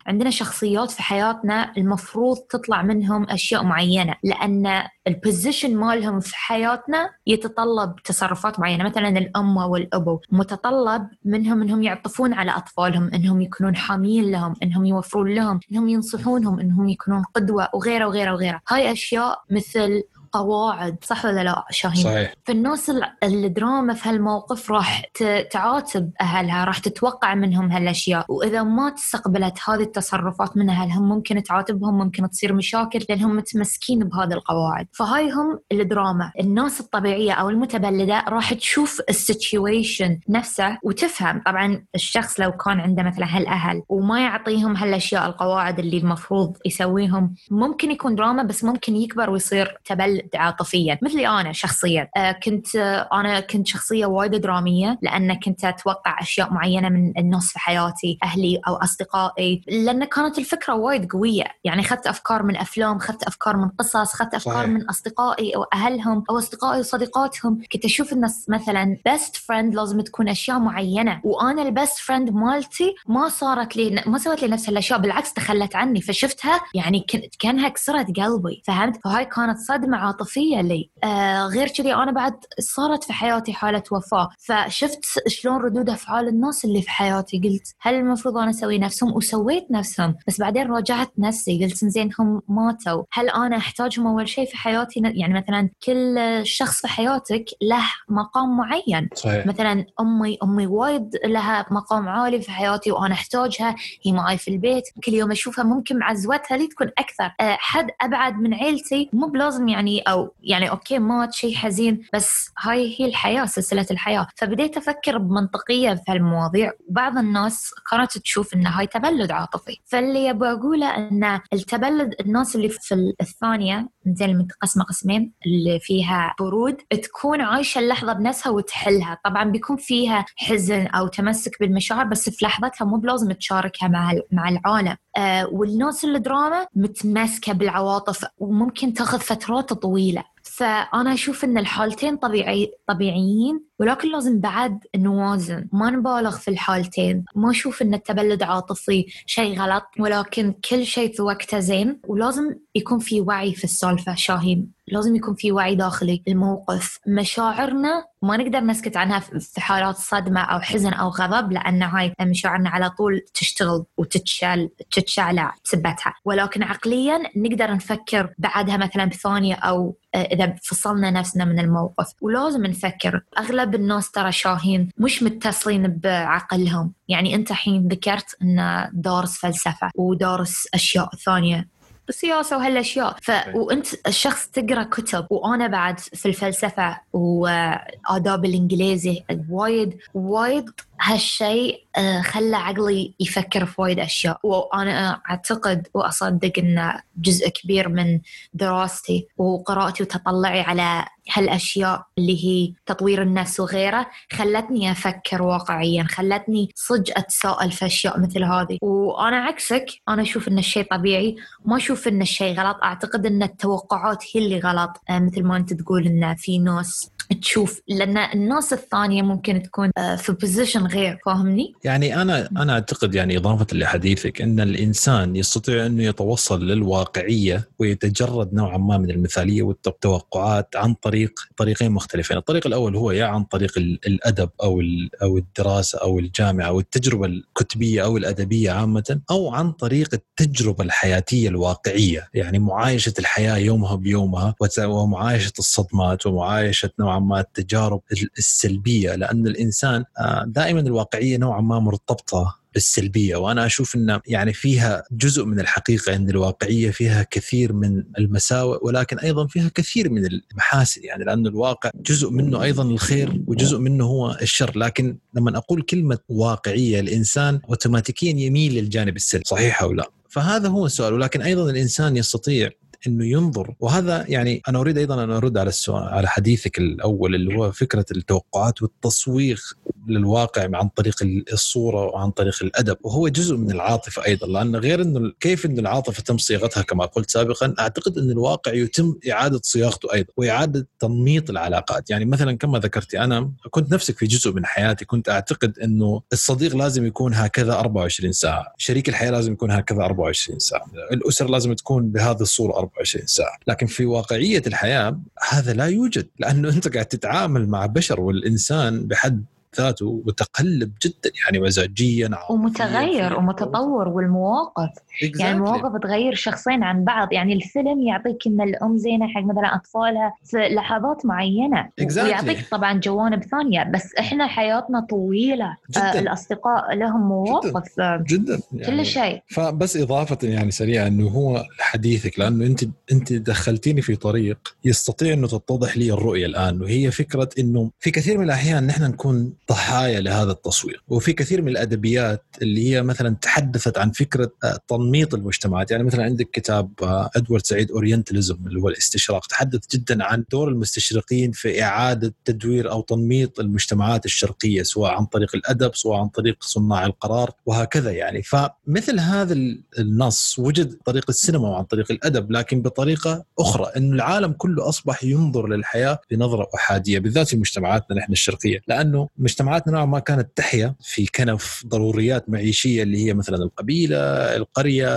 عندنا 0.06 0.30
شخصيات 0.30 0.90
في 0.90 1.02
حياتنا 1.02 1.72
المفروض 1.76 2.36
تطلع 2.36 2.82
منهم 2.82 3.30
أشياء 3.30 3.64
معينة 3.64 4.14
لأن 4.22 4.82
ال 5.06 5.14
position 5.14 5.76
مالهم 5.76 6.20
في 6.20 6.36
حياتنا 6.36 7.10
يتطلب 7.26 7.96
تصرفات 8.04 8.60
معينة 8.60 8.84
مثلا 8.84 9.08
الأم 9.08 9.56
والأبو 9.56 10.20
متطلب 10.32 11.08
منهم 11.24 11.62
إنهم 11.62 11.82
يعطفون 11.82 12.34
على 12.34 12.50
أطفالهم 12.50 13.10
إنهم 13.14 13.40
يكونون 13.40 13.76
حاميين 13.76 14.30
لهم 14.30 14.54
إنهم 14.62 14.86
يوفرون 14.86 15.34
لهم 15.34 15.60
إنهم 15.72 15.88
ينصحونهم 15.88 16.60
إنهم 16.60 16.88
يكونون 16.88 17.22
قدوة 17.34 17.68
وغيره 17.74 18.06
وغيره 18.06 18.32
وغيره. 18.32 18.60
هاي 18.68 18.92
أشياء 18.92 19.42
مثل 19.50 20.02
قواعد 20.36 20.96
صح 21.02 21.24
ولا 21.24 21.44
لا 21.44 21.64
شاهين؟ 21.70 22.04
صحيح. 22.04 22.34
فالناس 22.44 22.92
الدراما 23.22 23.94
في 23.94 24.08
هالموقف 24.08 24.70
راح 24.70 25.04
تعاتب 25.50 26.10
أهلها 26.20 26.64
راح 26.64 26.78
تتوقع 26.78 27.34
منهم 27.34 27.70
هالأشياء. 27.70 28.26
وإذا 28.28 28.62
ما 28.62 28.90
استقبلت 28.90 29.58
هذه 29.68 29.82
التصرفات 29.82 30.56
من 30.56 30.70
أهلهم 30.70 31.08
ممكن 31.08 31.42
تعاتبهم 31.42 31.98
ممكن 31.98 32.30
تصير 32.30 32.52
مشاكل 32.52 33.04
لأنهم 33.08 33.36
متمسكين 33.36 33.98
بهذه 33.98 34.32
القواعد. 34.32 34.86
فهاي 34.92 35.30
هم 35.30 35.58
الدراما. 35.72 36.32
الناس 36.40 36.80
الطبيعية 36.80 37.32
أو 37.32 37.50
المتبلدة 37.50 38.24
راح 38.28 38.54
تشوف 38.54 39.00
ال 39.08 39.19
situation 39.19 40.20
نفسه 40.28 40.78
وتفهم. 40.82 41.42
طبعا 41.46 41.84
الشخص 41.94 42.40
لو 42.40 42.52
كان 42.52 42.80
عنده 42.80 43.02
مثلا 43.02 43.36
هالأهل 43.36 43.82
وما 43.88 44.20
يعطيهم 44.20 44.76
هالأشياء 44.76 45.26
القواعد 45.26 45.78
اللي 45.78 45.98
المفروض 45.98 46.56
يسويهم 46.66 47.34
ممكن 47.50 47.90
يكون 47.90 48.14
دراما 48.14 48.42
بس 48.42 48.64
ممكن 48.64 48.96
يكبر 48.96 49.30
ويصير 49.30 49.78
تبلد 50.26 50.36
عاطفيا 50.36 50.98
مثلي 51.02 51.28
أنا 51.28 51.52
شخصيا. 51.52 52.08
آه، 52.16 52.32
كنت 52.32 52.76
آه، 52.76 53.08
أنا 53.12 53.40
كنت 53.40 53.66
شخصية 53.66 54.06
وايد 54.06 54.34
درامية 54.34 54.98
لأن 55.02 55.34
كنت 55.34 55.64
أتوقع 55.64 56.20
أشياء 56.20 56.52
معينة 56.52 56.88
من 56.88 57.18
الناس 57.18 57.52
في 57.52 57.58
حياتي 57.58 58.18
أهلي 58.22 58.60
أو 58.68 58.76
أصدقائي 58.76 59.62
لأن 59.68 60.04
كانت 60.04 60.38
الفكرة 60.38 60.74
وايد 60.74 61.12
قوية. 61.12 61.44
يعني 61.64 61.80
أخذت 61.80 62.06
أفكار 62.06 62.42
من 62.42 62.56
أفلام 62.56 62.96
أخذت 62.96 63.22
أفكار 63.22 63.56
من 63.56 63.68
قصص 63.68 63.96
أخذت 63.96 64.34
أفكار 64.34 64.54
صحيح. 64.54 64.68
من 64.68 64.88
أصدقائي 64.88 65.56
أو 65.56 65.62
أهلهم 65.62 66.24
أو 66.30 66.38
أصدقائي 66.38 66.80
وصديقاتهم. 66.80 67.60
كنت 67.72 67.84
أشوف 67.84 68.12
الناس 68.12 68.46
مثلا 68.48 68.96
best 69.06 69.36
friend 69.36 69.74
لازم 69.74 70.00
تكون 70.00 70.28
أشياء 70.28 70.58
معينة 70.58 71.20
وأنا 71.24 71.62
ال 71.62 71.69
best 71.69 71.98
friend 71.98 72.30
مالتي 72.30 72.94
ما 73.08 73.28
صارت 73.28 73.76
لي 73.76 74.02
ما 74.06 74.18
سوت 74.18 74.42
لي 74.42 74.48
نفس 74.48 74.68
الأشياء 74.68 74.98
بالعكس 74.98 75.32
تخلت 75.32 75.76
عني 75.76 76.00
فشفتها 76.00 76.60
يعني 76.74 77.06
كأنها 77.38 77.68
كسرت 77.68 78.20
قلبي 78.20 78.62
فهمت؟ 78.66 78.96
فهاي 79.04 79.24
كانت 79.24 79.58
صدمة 79.58 80.05
عاطفية 80.06 80.60
لي. 80.60 80.90
آه 81.04 81.46
غير 81.46 81.68
كذي 81.68 81.94
أنا 81.94 82.12
بعد 82.12 82.34
صارت 82.60 83.04
في 83.04 83.12
حياتي 83.12 83.52
حالة 83.52 83.82
وفاة. 83.92 84.28
فشفت 84.38 85.04
شلون 85.28 85.56
ردود 85.62 85.90
أفعال 85.90 86.28
الناس 86.28 86.64
اللي 86.64 86.82
في 86.82 86.90
حياتي. 86.90 87.40
قلت 87.44 87.74
هل 87.80 87.94
المفروض 87.94 88.38
أنا 88.38 88.50
أسوي 88.50 88.78
نفسهم؟ 88.78 89.12
وسويت 89.12 89.66
نفسهم. 89.70 90.14
بس 90.28 90.40
بعدين 90.40 90.72
راجعت 90.72 91.12
نفسي. 91.18 91.64
قلت 91.64 91.84
زين 91.84 92.10
هم 92.18 92.42
ماتوا. 92.48 93.02
هل 93.12 93.28
أنا 93.30 93.56
أحتاجهم 93.56 94.06
أول 94.06 94.28
شيء 94.28 94.46
في 94.46 94.56
حياتي؟ 94.56 95.00
يعني 95.04 95.34
مثلا 95.34 95.70
كل 95.84 96.40
شخص 96.46 96.80
في 96.80 96.88
حياتك 96.88 97.44
له 97.62 97.84
مقام 98.08 98.56
معين. 98.56 99.08
صحيح. 99.14 99.46
مثلا 99.46 99.86
أمي 100.00 100.38
أمي 100.42 100.66
وايد 100.66 101.16
لها 101.24 101.66
مقام 101.70 102.08
عالي 102.08 102.42
في 102.42 102.50
حياتي 102.50 102.92
وأنا 102.92 103.14
أحتاجها. 103.14 103.76
هي 104.04 104.12
معي 104.12 104.38
في 104.38 104.48
البيت. 104.48 104.84
كل 105.04 105.12
يوم 105.14 105.32
أشوفها. 105.32 105.64
ممكن 105.64 106.02
عزوتها 106.02 106.56
لي 106.56 106.66
تكون 106.66 106.90
أكثر. 106.98 107.24
آه، 107.40 107.56
حد 107.60 107.86
أبعد 108.00 108.40
من 108.40 108.54
عيلتي. 108.54 109.10
مو 109.12 109.26
بلازم 109.26 109.68
يعني 109.68 109.95
أو 110.00 110.34
يعني 110.42 110.70
okay 110.70 110.98
مات 110.98 111.34
شيء 111.34 111.54
حزين 111.54 112.02
بس 112.14 112.50
هاي 112.58 112.96
هي 112.98 113.06
الحياة 113.06 113.46
سلسلة 113.46 113.86
الحياة. 113.90 114.26
فبديت 114.36 114.76
أفكر 114.76 115.18
بمنطقية 115.18 115.94
في 115.94 116.02
هالمواضيع. 116.12 116.72
وبعض 116.88 117.18
الناس 117.18 117.70
كانت 117.90 118.18
تشوف 118.18 118.54
إن 118.54 118.66
هاي 118.66 118.86
تبلد 118.86 119.30
عاطفي. 119.30 119.80
فاللي 119.84 120.30
أبغى 120.30 120.52
أقوله 120.52 120.96
إن 120.96 121.40
التبلد 121.52 122.14
الناس 122.20 122.56
اللي 122.56 122.68
في 122.68 123.14
الثانية 123.20 123.88
زين 124.06 124.30
المتقسمه 124.30 124.84
قسمين 124.84 125.32
اللي 125.46 125.80
فيها 125.80 126.34
برود 126.40 126.76
تكون 126.76 127.40
عايشة 127.40 127.78
اللحظة 127.78 128.12
بنفسها 128.12 128.52
وتحلها. 128.52 129.18
طبعا 129.24 129.44
بيكون 129.44 129.76
فيها 129.76 130.24
حزن 130.36 130.86
أو 130.86 131.06
تمسك 131.06 131.60
بالمشاعر 131.60 132.04
بس 132.04 132.30
في 132.30 132.44
لحظتها 132.44 132.84
مو 132.84 132.96
بلازم 132.96 133.32
تشاركها 133.32 133.88
مع 133.88 134.12
مع 134.32 134.48
العالم. 134.48 134.96
آه 135.16 135.46
والناس 135.46 136.04
الدراما 136.04 136.66
متمسكة 136.74 137.52
بالعواطف 137.52 138.24
وممكن 138.38 138.92
تاخذ 138.94 139.20
فترات 139.20 139.72
طويلة. 139.86 140.24
فأنا 140.46 141.14
أشوف 141.14 141.44
أن 141.44 141.58
الحالتين 141.58 142.16
طبيعي 142.16 142.72
طبيعيين 142.86 143.64
ولكن 143.78 144.12
لازم 144.12 144.40
بعد 144.40 144.78
نوازن 144.96 145.68
ما 145.72 145.90
نبالغ 145.90 146.36
في 146.36 146.48
الحالتين. 146.48 147.24
ما 147.36 147.50
أشوف 147.50 147.82
أن 147.82 147.94
التبلد 147.94 148.42
عاطفي 148.42 149.06
شيء 149.26 149.60
غلط 149.60 149.84
ولكن 149.98 150.54
كل 150.70 150.86
شيء 150.86 151.12
في 151.12 151.22
وقته 151.22 151.58
زين. 151.58 152.00
ولازم 152.08 152.54
يكون 152.74 152.98
في 152.98 153.20
وعي 153.20 153.54
في 153.54 153.64
السالفة 153.64 154.14
شاهين. 154.14 154.76
لازم 154.88 155.16
يكون 155.16 155.34
في 155.34 155.52
وعي 155.52 155.74
داخلي 155.74 156.22
الموقف 156.28 156.98
مشاعرنا 157.06 158.04
ما 158.22 158.36
نقدر 158.36 158.60
نسكت 158.60 158.96
عنها 158.96 159.18
في 159.18 159.60
حالات 159.60 159.96
صدمة 159.96 160.40
أو 160.40 160.60
حزن 160.60 160.92
أو 160.92 161.08
غضب 161.08 161.52
لأن 161.52 161.82
هاي 161.82 162.14
مشاعرنا 162.20 162.70
على 162.70 162.90
طول 162.90 163.20
تشتغل 163.34 163.84
وتتشال 163.96 164.70
تتشعلع 164.90 165.54
بسبتها 165.64 166.14
ولكن 166.24 166.62
عقليا 166.62 167.18
نقدر 167.36 167.74
نفكر 167.74 168.34
بعدها 168.38 168.76
مثلا 168.76 169.04
بثانية 169.04 169.54
أو 169.54 169.96
إذا 170.16 170.54
فصلنا 170.62 171.10
نفسنا 171.10 171.44
من 171.44 171.58
الموقف. 171.58 172.12
ولازم 172.20 172.66
نفكر. 172.66 173.22
أغلب 173.38 173.74
الناس 173.74 174.10
ترى 174.10 174.32
شاهين 174.32 174.90
مش 174.98 175.22
متصلين 175.22 175.88
بعقلهم. 175.88 176.92
يعني 177.08 177.34
أنت 177.34 177.52
حين 177.52 177.88
ذكرت 177.88 178.36
أن 178.42 178.88
دارس 178.92 179.38
فلسفة 179.38 179.90
ودارس 179.94 180.68
أشياء 180.74 181.08
ثانية. 181.24 181.68
السياسة 182.08 182.56
وهالأشياء. 182.56 183.16
ف... 183.22 183.30
وأنت 183.54 183.86
الشخص 184.06 184.46
تقرأ 184.46 184.82
كتب. 184.82 185.26
وأنا 185.30 185.66
بعد 185.66 186.00
في 186.00 186.26
الفلسفة 186.26 187.00
وآداب 187.12 188.44
الإنجليزي 188.44 189.24
وايد 189.50 189.98
وايد 190.14 190.70
هالشيء 191.00 191.86
آه، 191.96 192.20
خلى 192.22 192.56
عقلي 192.56 193.14
يفكر 193.20 193.66
في 193.66 193.80
وايد 193.80 194.00
أشياء. 194.00 194.40
وأنا 194.42 195.20
أعتقد 195.30 195.88
وأصدق 195.94 196.52
ان 196.58 196.92
جزء 197.16 197.48
كبير 197.48 197.88
من 197.88 198.20
دراستي 198.54 199.28
وقراءتي 199.38 200.02
وتطلعي 200.02 200.60
على 200.60 201.04
هالأشياء 201.32 202.06
اللي 202.18 202.44
هي 202.44 202.72
تطوير 202.86 203.22
النفس 203.22 203.60
وغيره 203.60 204.06
خلتني 204.32 204.90
أفكر 204.90 205.42
واقعيا 205.42 206.04
خلتني 206.04 206.70
صدق 206.74 207.18
أتساءل 207.18 207.72
في 207.72 207.86
أشياء 207.86 208.20
مثل 208.20 208.44
هذه. 208.44 208.78
وأنا 208.82 209.36
عكسك 209.36 209.86
أنا 210.08 210.22
أشوف 210.22 210.48
إن 210.48 210.58
الشيء 210.58 210.86
طبيعي 210.90 211.36
ما 211.64 211.76
أشوف 211.76 212.08
إن 212.08 212.22
الشيء 212.22 212.60
غلط. 212.60 212.76
أعتقد 212.84 213.26
إن 213.26 213.42
التوقعات 213.42 214.24
هي 214.32 214.44
اللي 214.44 214.58
غلط. 214.58 214.90
آه، 215.10 215.18
مثل 215.18 215.42
ما 215.42 215.56
أنت 215.56 215.72
تقول 215.72 216.06
إن 216.06 216.34
في 216.34 216.58
ناس 216.58 217.10
تشوف 217.42 217.80
لأن 217.88 218.16
الناس 218.16 218.72
الثانية 218.72 219.22
ممكن 219.22 219.62
تكون 219.62 219.90
آه، 219.98 220.16
في 220.16 220.32
بوزيشن 220.32 220.86
غير 220.86 221.18
فاهمني؟ 221.26 221.72
يعني 221.84 222.22
أنا 222.22 222.48
أنا 222.56 222.72
أعتقد 222.72 223.14
يعني 223.14 223.36
إضافة 223.36 223.66
لحديثك 223.72 224.42
إن 224.42 224.60
الإنسان 224.60 225.36
يستطيع 225.36 225.86
انه 225.86 226.02
يتوصل 226.02 226.66
للواقعية 226.66 227.68
ويتجرد 227.78 228.54
نوعا 228.54 228.78
ما 228.78 228.98
من 228.98 229.10
المثالية 229.10 229.62
والتوقعات 229.62 230.76
عن 230.76 230.94
طريق 230.94 231.40
طريقين 231.56 231.92
مختلفين، 231.92 232.36
الطريق 232.36 232.66
الأول 232.66 232.96
هو 232.96 233.10
يا 233.10 233.24
عن 233.24 233.44
طريق 233.44 233.78
الأدب 233.78 234.50
أو 234.62 234.82
أو 235.22 235.38
الدراسة 235.38 235.98
أو 235.98 236.18
الجامعة 236.18 236.66
أو 236.68 236.80
التجربة 236.80 237.26
الكتبية 237.26 238.04
أو 238.04 238.16
الأدبية 238.16 238.70
عامة 238.70 239.20
أو 239.30 239.54
عن 239.54 239.72
طريق 239.72 240.08
التجربة 240.14 240.84
الحياتية 240.84 241.48
الواقعية، 241.48 242.28
يعني 242.34 242.58
معايشة 242.58 243.14
الحياة 243.18 243.56
يومها 243.56 243.94
بيومها 243.96 244.54
ومعايشة 244.78 245.52
الصدمات 245.58 246.26
ومعايشة 246.26 246.90
نوعا 246.98 247.15
ما 247.18 247.40
التجارب 247.40 248.00
السلبية 248.38 249.14
لأن 249.14 249.46
الإنسان 249.46 250.04
آه، 250.18 250.44
دائما 250.46 250.80
الواقعية 250.80 251.36
نوعا 251.36 251.60
ما 251.60 251.78
مرتبطة 251.78 252.66
بالسلبية 252.76 253.36
وأنا 253.36 253.66
أشوف 253.66 253.96
إن 253.96 254.20
يعني 254.26 254.52
فيها 254.52 255.02
جزء 255.12 255.44
من 255.44 255.60
الحقيقة 255.60 256.16
إن 256.16 256.30
الواقعية 256.30 256.90
فيها 256.90 257.26
كثير 257.30 257.72
من 257.72 258.04
المساوئ 258.18 258.78
ولكن 258.82 259.18
أيضا 259.18 259.46
فيها 259.46 259.70
كثير 259.74 260.10
من 260.10 260.26
المحاسن 260.26 261.04
يعني 261.04 261.24
لأن 261.24 261.46
الواقع 261.46 261.90
جزء 261.94 262.30
منه 262.30 262.62
أيضا 262.62 262.82
الخير 262.82 263.42
وجزء 263.46 263.78
منه 263.78 264.04
هو 264.04 264.38
الشر 264.42 264.78
لكن 264.78 265.18
لما 265.34 265.58
أقول 265.58 265.82
كلمة 265.82 266.18
واقعية 266.28 267.00
الإنسان 267.00 267.60
اوتوماتيكيا 267.68 268.30
يميل 268.30 268.74
للجانب 268.74 269.16
السلبي 269.16 269.44
صحيح 269.46 269.82
أو 269.82 269.92
لا؟ 269.92 270.10
فهذا 270.28 270.68
هو 270.68 270.86
السؤال 270.86 271.14
ولكن 271.14 271.42
أيضا 271.42 271.70
الإنسان 271.70 272.16
يستطيع 272.16 272.70
إنه 273.06 273.24
ينظر. 273.24 273.74
وهذا 273.80 274.24
يعني 274.28 274.62
أنا 274.68 274.80
أريد 274.80 274.98
أيضا 274.98 275.24
أن 275.24 275.30
أرد 275.30 275.58
على 275.58 275.68
السؤال 275.68 276.02
على 276.04 276.28
حديثك 276.28 276.78
الأول 276.78 277.34
اللي 277.34 277.56
هو 277.56 277.72
فكرة 277.72 278.04
التوقعات 278.10 278.82
والتصويغ 278.82 279.60
للواقع 280.08 280.68
عن 280.74 280.88
طريق 280.88 281.14
الصورة 281.52 282.04
وعن 282.06 282.30
طريق 282.30 282.54
الأدب. 282.62 282.96
وهو 283.02 283.28
جزء 283.28 283.56
من 283.56 283.70
العاطفة 283.70 284.26
أيضا 284.26 284.46
لأن 284.46 284.76
غير 284.76 285.02
إنه 285.02 285.32
كيف 285.40 285.66
إنه 285.66 285.80
العاطفة 285.80 286.22
تم 286.22 286.38
صياغتها 286.38 286.82
كما 286.82 287.04
قلت 287.04 287.30
سابقا 287.30 287.74
أعتقد 287.78 288.18
إن 288.18 288.30
الواقع 288.30 288.72
يتم 288.72 289.14
إعادة 289.30 289.60
صياغته 289.62 290.12
أيضا 290.14 290.28
وإعادة 290.36 290.88
تنميط 290.98 291.50
العلاقات. 291.50 292.10
يعني 292.10 292.24
مثلا 292.24 292.56
كما 292.56 292.78
ذكرتي 292.78 293.20
أنا 293.20 293.52
كنت 293.70 293.92
نفسك 293.92 294.18
في 294.18 294.26
جزء 294.26 294.52
من 294.52 294.66
حياتي 294.66 295.04
كنت 295.04 295.28
أعتقد 295.28 295.78
إنه 295.78 296.22
الصديق 296.32 296.76
لازم 296.76 297.06
يكون 297.06 297.34
هكذا 297.34 297.72
24 297.74 298.32
ساعة 298.32 298.74
شريك 298.78 299.08
الحياة 299.08 299.30
لازم 299.30 299.52
يكون 299.52 299.70
هكذا 299.70 300.02
24 300.02 300.58
ساعة 300.58 300.86
الأسرة 301.12 301.48
لازم 301.48 301.72
تكون 301.72 302.08
بهذه 302.10 302.40
الصورة 302.40 302.72
24 302.96 303.26
ساعة. 303.26 303.58
لكن 303.66 303.86
في 303.86 304.04
واقعية 304.04 304.62
الحياة 304.66 305.20
هذا 305.48 305.72
لا 305.72 305.86
يوجد 305.86 306.28
لأنه 306.38 306.68
أنت 306.68 306.88
قاعد 306.88 307.06
تتعامل 307.06 307.68
مع 307.68 307.86
بشر 307.86 308.20
والإنسان 308.20 309.06
بحد 309.06 309.44
ذاته 309.78 310.22
متقلب 310.26 310.92
جدا 311.04 311.30
يعني 311.44 311.66
مزاجيا 311.66 312.30
ومتغير 312.50 313.38
ومتطور 313.38 314.08
والمواقف 314.08 314.90
exactly. 315.24 315.40
يعني 315.40 315.56
المواقف 315.56 316.02
تغير 316.02 316.34
شخصين 316.34 316.82
عن 316.82 317.04
بعض 317.04 317.32
يعني 317.32 317.52
الفيلم 317.52 318.00
يعطيك 318.00 318.46
إن 318.46 318.60
الأم 318.60 318.96
زينة 318.98 319.28
حق 319.28 319.42
مثلا 319.42 319.74
أطفالها 319.76 320.34
في 320.44 320.56
لحظات 320.56 321.26
معينة 321.26 321.88
exactly. 322.00 322.22
ويعطيك 322.22 322.68
طبعا 322.70 323.00
جوانب 323.00 323.42
ثانية 323.42 323.82
بس 323.94 324.14
إحنا 324.18 324.46
حياتنا 324.46 325.00
طويلة 325.10 325.76
جداً. 325.90 326.00
آه 326.00 326.18
الأصدقاء 326.18 326.94
لهم 326.94 327.28
مواقف 327.28 327.82
جدا, 327.98 328.24
جداً. 328.28 328.60
يعني 328.72 328.96
كل 328.96 329.06
شيء 329.06 329.42
فبس 329.50 329.96
إضافة 329.96 330.38
يعني 330.42 330.70
سريعة 330.70 331.06
إنه 331.06 331.28
هو 331.28 331.64
حديثك 331.80 332.38
لأنه 332.38 332.66
أنت 332.66 332.84
أنت 333.12 333.32
دخلتيني 333.32 334.02
في 334.02 334.16
طريق 334.16 334.58
يستطيع 334.84 335.32
إنه 335.32 335.46
تتضح 335.46 335.96
لي 335.96 336.12
الرؤية 336.12 336.46
الآن 336.46 336.82
وهي 336.82 337.10
فكرة 337.10 337.48
إنه 337.58 337.90
في 337.98 338.10
كثير 338.10 338.38
من 338.38 338.44
الأحيان 338.44 338.86
نحن 338.86 339.02
نكون 339.02 339.52
ضحايا 339.70 340.20
لهذا 340.20 340.50
التصوير. 340.52 341.02
وفي 341.08 341.32
كثير 341.32 341.62
من 341.62 341.68
الأدبيات 341.68 342.44
اللي 342.62 342.90
هي 342.90 343.02
مثلا 343.02 343.36
تحدثت 343.42 343.98
عن 343.98 344.10
فكرة 344.10 344.52
تنميط 344.88 345.34
المجتمعات. 345.34 345.90
يعني 345.90 346.02
مثلا 346.04 346.24
عندك 346.24 346.50
كتاب 346.50 346.90
إدوارد 347.36 347.66
سعيد 347.66 347.90
اورينتاليزم 347.90 348.56
اللي 348.66 348.80
هو 348.80 348.88
الاستشراق. 348.88 349.46
تحدث 349.46 349.80
جدا 349.94 350.24
عن 350.24 350.44
دور 350.50 350.68
المستشرقين 350.68 351.52
في 351.52 351.82
إعادة 351.82 352.34
تدوير 352.44 352.90
أو 352.90 353.00
تنميط 353.00 353.60
المجتمعات 353.60 354.24
الشرقية 354.24 354.82
سواء 354.82 355.10
عن 355.12 355.24
طريق 355.24 355.54
الأدب 355.54 355.94
سواء 355.94 356.18
عن 356.18 356.28
طريق 356.28 356.56
صناع 356.64 357.06
القرار 357.06 357.50
وهكذا 357.66 358.10
يعني. 358.10 358.42
فمثل 358.42 359.20
هذا 359.20 359.56
النص 359.98 360.58
وجد 360.58 360.98
طريق 361.04 361.24
السينما 361.28 361.68
وعن 361.68 361.84
طريق 361.84 362.12
الأدب 362.12 362.50
لكن 362.52 362.82
بطريقة 362.82 363.44
أخرى 363.58 363.86
إنه 363.96 364.14
العالم 364.14 364.52
كله 364.52 364.88
أصبح 364.88 365.24
ينظر 365.24 365.66
للحياة 365.66 366.20
بنظرة 366.30 366.68
أحادية 366.74 367.18
بالذات 367.18 367.48
في 367.48 367.56
مجتمعاتنا 367.56 368.16
نحن 368.16 368.32
الشرقية. 368.32 368.80
لأنه 368.88 369.28
مجتمعاتنا 369.56 369.92
نوعا 369.92 370.04
ما 370.04 370.18
كانت 370.18 370.56
تحيا 370.56 370.94
في 371.00 371.26
كنف 371.26 371.84
ضروريات 371.86 372.50
معيشية 372.50 373.02
اللي 373.02 373.26
هي 373.26 373.34
مثلا 373.34 373.56
القبيلة، 373.56 374.16
القرية، 374.56 375.08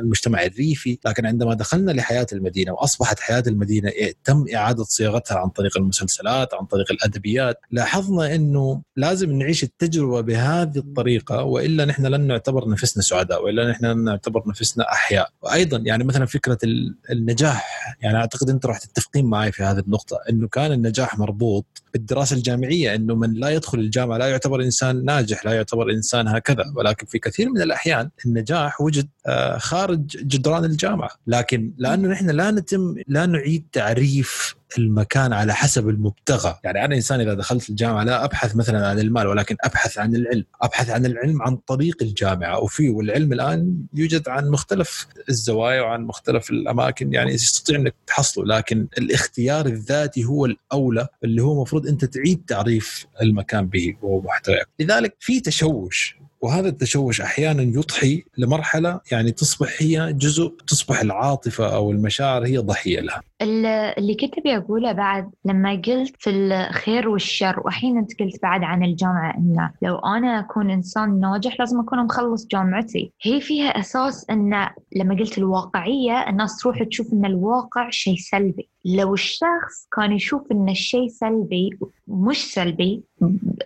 المجتمع 0.00 0.42
الريفي، 0.42 0.98
لكن 1.06 1.26
عندما 1.26 1.54
دخلنا 1.54 1.92
لحياة 1.92 2.26
المدينة 2.32 2.72
وأصبحت 2.72 3.20
حياة 3.20 3.42
المدينة 3.46 3.92
تم 4.24 4.44
إعادة 4.54 4.84
صياغتها 4.84 5.38
عن 5.38 5.48
طريق 5.48 5.76
المسلسلات، 5.76 6.54
عن 6.54 6.66
طريق 6.66 6.92
الأدبيات، 6.92 7.60
لاحظنا 7.70 8.34
إنه 8.34 8.82
لازم 8.96 9.32
نعيش 9.32 9.64
التجربة 9.64 10.20
بهذه 10.20 10.78
الطريقة 10.78 11.42
وإلا 11.42 11.84
نحن 11.84 12.06
لن 12.06 12.26
نعتبر 12.26 12.68
نفسنا 12.68 13.02
سعداء 13.02 13.44
وإلا 13.44 13.70
نحن 13.70 13.86
لن 13.86 14.04
نعتبر 14.04 14.42
نفسنا 14.46 14.92
أحياء، 14.92 15.30
وأيضا 15.42 15.78
يعني 15.78 16.04
مثلا 16.04 16.26
فكرة 16.26 16.58
النجاح 17.10 17.96
يعني 18.00 18.18
أعتقد 18.18 18.50
أنت 18.50 18.66
راح 18.66 18.78
تتفقين 18.78 19.24
معي 19.24 19.52
في 19.52 19.62
هذه 19.62 19.78
النقطة 19.78 20.18
إنه 20.30 20.48
كان 20.48 20.72
النجاح 20.72 21.18
مربوط 21.18 21.66
بالدراسة 21.98 22.36
الجامعية 22.36 22.94
إنه 22.94 23.14
من 23.14 23.32
لا 23.32 23.48
يدخل 23.48 23.78
الجامعة 23.78 24.18
لا 24.18 24.26
يعتبر 24.26 24.62
إنسان 24.62 25.04
ناجح 25.04 25.46
لا 25.46 25.52
يعتبر 25.52 25.90
إنسان 25.90 26.28
هكذا. 26.28 26.64
ولكن 26.76 27.06
في 27.06 27.18
كثير 27.18 27.50
من 27.50 27.60
الأحيان 27.62 28.10
النجاح 28.26 28.80
وجد 28.80 29.08
آه، 29.26 29.58
خارج 29.58 30.06
جدران 30.06 30.64
الجامعة. 30.64 31.10
لكن 31.26 31.72
لأنه 31.78 32.08
نحن 32.08 32.30
لا 32.30 32.50
نتم 32.50 32.94
لا 33.08 33.26
نعيد 33.26 33.64
تعريف 33.72 34.57
المكان 34.78 35.32
على 35.32 35.54
حسب 35.54 35.88
المبتغى. 35.88 36.58
يعني 36.64 36.84
أنا 36.84 36.94
إنسان 36.94 37.20
إذا 37.20 37.34
دخلت 37.34 37.70
الجامعة 37.70 38.04
لا 38.04 38.24
أبحث 38.24 38.56
مثلا 38.56 38.88
عن 38.88 38.98
المال 38.98 39.26
ولكن 39.26 39.56
أبحث 39.60 39.98
عن 39.98 40.14
العلم. 40.14 40.44
أبحث 40.62 40.90
عن 40.90 41.06
العلم 41.06 41.42
عن 41.42 41.56
طريق 41.56 41.96
الجامعة. 42.02 42.58
وفي 42.58 42.88
والعلم 42.88 43.32
الآن 43.32 43.74
يوجد 43.94 44.28
عن 44.28 44.48
مختلف 44.48 45.06
الزوايا 45.28 45.82
وعن 45.82 46.02
مختلف 46.02 46.50
الأماكن. 46.50 47.12
يعني 47.12 47.36
تستطيع 47.36 47.76
إنك 47.76 47.94
تحصله 48.06 48.44
لكن 48.44 48.86
الاختيار 48.98 49.66
الذاتي 49.66 50.24
هو 50.24 50.46
الأولى 50.46 51.08
اللي 51.24 51.42
هو 51.42 51.52
المفروض 51.52 51.86
أنت 51.86 52.04
تعيد 52.04 52.44
تعريف 52.46 53.06
المكان 53.22 53.66
به 53.66 53.94
ومحتواه 54.02 54.64
لذلك 54.80 55.16
في 55.20 55.40
تشوش. 55.40 56.18
وهذا 56.40 56.68
التشوش 56.68 57.20
أحيانا 57.20 57.62
يضحي 57.62 58.24
لمرحلة 58.38 59.00
يعني 59.12 59.32
تصبح 59.32 59.68
هي 59.78 60.12
جزء 60.12 60.54
تصبح 60.66 61.00
العاطفة 61.00 61.74
أو 61.74 61.90
المشاعر 61.90 62.46
هي 62.46 62.58
ضحية 62.58 63.00
لها. 63.00 63.22
اللي 63.42 64.14
كنت 64.14 64.38
أبي 64.38 64.56
أقوله 64.56 64.92
بعد 64.92 65.30
لما 65.44 65.72
قلت 65.72 66.14
في 66.18 66.30
الخير 66.30 67.08
والشر 67.08 67.60
والحين 67.64 67.98
أنت 67.98 68.20
قلت 68.20 68.42
بعد 68.42 68.62
عن 68.62 68.84
الجامعة 68.84 69.34
إنه 69.38 69.70
لو 69.82 69.96
أنا 69.98 70.38
أكون 70.40 70.70
إنسان 70.70 71.20
ناجح 71.20 71.60
لازم 71.60 71.80
أكون 71.80 72.04
مخلص 72.04 72.46
جامعتي، 72.46 73.12
هي 73.22 73.40
فيها 73.40 73.68
أساس 73.68 74.26
إنه 74.30 74.70
لما 74.96 75.14
قلت 75.14 75.38
الواقعية 75.38 76.28
الناس 76.28 76.56
تروح 76.56 76.82
تشوف 76.82 77.12
إن 77.12 77.24
الواقع 77.24 77.90
شيء 77.90 78.16
سلبي، 78.16 78.68
لو 78.84 79.14
الشخص 79.14 79.88
كان 79.96 80.12
يشوف 80.12 80.52
إن 80.52 80.68
الشيء 80.68 81.08
سلبي 81.08 81.70
مش 82.08 82.52
سلبي 82.52 83.02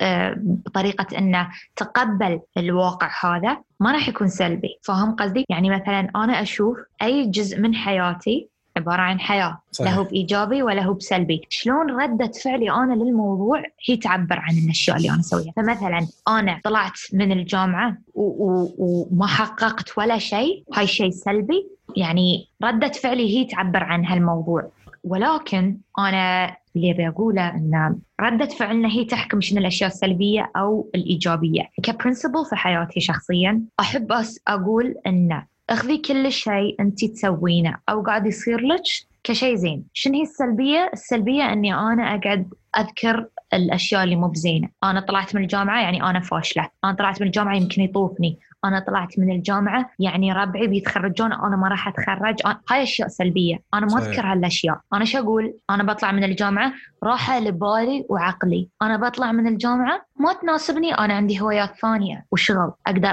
آه، 0.00 0.34
بطريقة 0.36 1.18
إنه 1.18 1.48
تقبل 1.76 2.40
الواقع 2.56 3.10
هذا 3.22 3.62
ما 3.80 3.92
راح 3.92 4.08
يكون 4.08 4.28
سلبي. 4.28 4.78
فاهم 4.82 5.16
قصدي؟ 5.16 5.44
يعني 5.48 5.70
مثلا 5.70 6.10
أنا 6.16 6.42
أشوف 6.42 6.76
أي 7.02 7.26
جزء 7.26 7.60
من 7.60 7.74
حياتي 7.74 8.51
عبارة 8.76 9.00
عن 9.00 9.20
حياة 9.20 9.58
صحيح. 9.72 9.96
له 9.96 10.02
بإيجابي 10.04 10.62
وله 10.62 10.94
بسلبي. 10.94 11.42
شلون 11.48 11.90
ردة 11.90 12.32
فعلي 12.44 12.70
أنا 12.70 12.94
للموضوع؟ 12.94 13.62
هي 13.88 13.96
تعبر 13.96 14.38
عن 14.38 14.58
الأشياء 14.58 14.96
اللي 14.96 15.10
أنا 15.10 15.20
أسويها 15.20 15.52
فمثلا 15.56 16.06
أنا 16.28 16.60
طلعت 16.64 16.98
من 17.12 17.32
الجامعة 17.32 17.96
وما 18.14 19.26
حققت 19.26 19.98
ولا 19.98 20.18
شيء 20.18 20.64
هاي 20.74 20.86
شيء 20.86 21.10
سلبي. 21.10 21.68
يعني 21.96 22.48
ردة 22.64 22.88
فعلي 22.88 23.38
هي 23.38 23.44
تعبر 23.44 23.82
عن 23.82 24.04
هالموضوع. 24.04 24.70
ولكن 25.04 25.78
أنا 25.98 26.56
اللي 26.76 26.90
أبي 26.90 27.08
أقوله 27.08 27.48
إن 27.48 27.98
رده 28.20 28.46
فعلنا 28.46 28.88
هي 28.88 29.04
تحكم 29.04 29.40
شنو 29.40 29.60
الأشياء 29.60 29.90
السلبية 29.90 30.50
أو 30.56 30.90
الإيجابية. 30.94 31.62
كبرنسبل 31.82 32.44
في 32.50 32.56
حياتي 32.56 33.00
شخصيا 33.00 33.62
أحب 33.80 34.12
أقول 34.48 34.94
إن 35.06 35.42
أخذي 35.72 35.98
كل 35.98 36.32
شيء 36.32 36.76
أنت 36.80 37.04
تسوينه 37.04 37.78
أو 37.88 38.02
قاعد 38.02 38.26
يصير 38.26 38.60
لك 38.60 38.82
كشيء 39.24 39.54
زين. 39.54 39.84
شنو 39.92 40.14
هي 40.14 40.22
السلبية؟ 40.22 40.90
السلبية 40.92 41.52
أني 41.52 41.74
أنا 41.74 42.14
أقعد 42.14 42.54
أذكر 42.78 43.26
الأشياء 43.54 44.04
اللي 44.04 44.16
مو 44.16 44.28
بزينة. 44.28 44.68
أنا 44.84 45.00
طلعت 45.00 45.34
من 45.34 45.42
الجامعة 45.42 45.82
يعني 45.82 46.02
أنا 46.02 46.20
فاشلة. 46.20 46.68
أنا 46.84 46.92
طلعت 46.92 47.20
من 47.20 47.26
الجامعة 47.26 47.56
يمكن 47.56 47.82
يطوفني. 47.82 48.38
أنا 48.64 48.80
طلعت 48.80 49.18
من 49.18 49.32
الجامعة 49.32 49.90
يعني 49.98 50.32
ربعي 50.32 50.66
بيتخرجون 50.66 51.32
أنا 51.32 51.56
ما 51.56 51.68
راح 51.68 51.88
أتخرج. 51.88 52.36
هاي 52.70 52.82
أشياء 52.82 53.08
سلبية. 53.08 53.58
أنا 53.74 53.86
ما 53.86 53.98
أذكر 53.98 54.26
هالأشياء. 54.26 54.80
أنا 54.92 55.04
شو 55.04 55.18
أقول؟ 55.18 55.54
أنا 55.70 55.82
بطلع 55.82 56.12
من 56.12 56.24
الجامعة 56.24 56.72
راحة 57.04 57.40
لبالي 57.40 58.06
وعقلي. 58.08 58.68
أنا 58.82 58.96
بطلع 58.96 59.32
من 59.32 59.46
الجامعة 59.46 60.06
ما 60.16 60.32
تناسبني 60.32 60.94
أنا 60.94 61.14
عندي 61.14 61.40
هوايات 61.40 61.76
ثانية 61.82 62.26
وشغل. 62.32 62.72
أقدر 62.86 63.10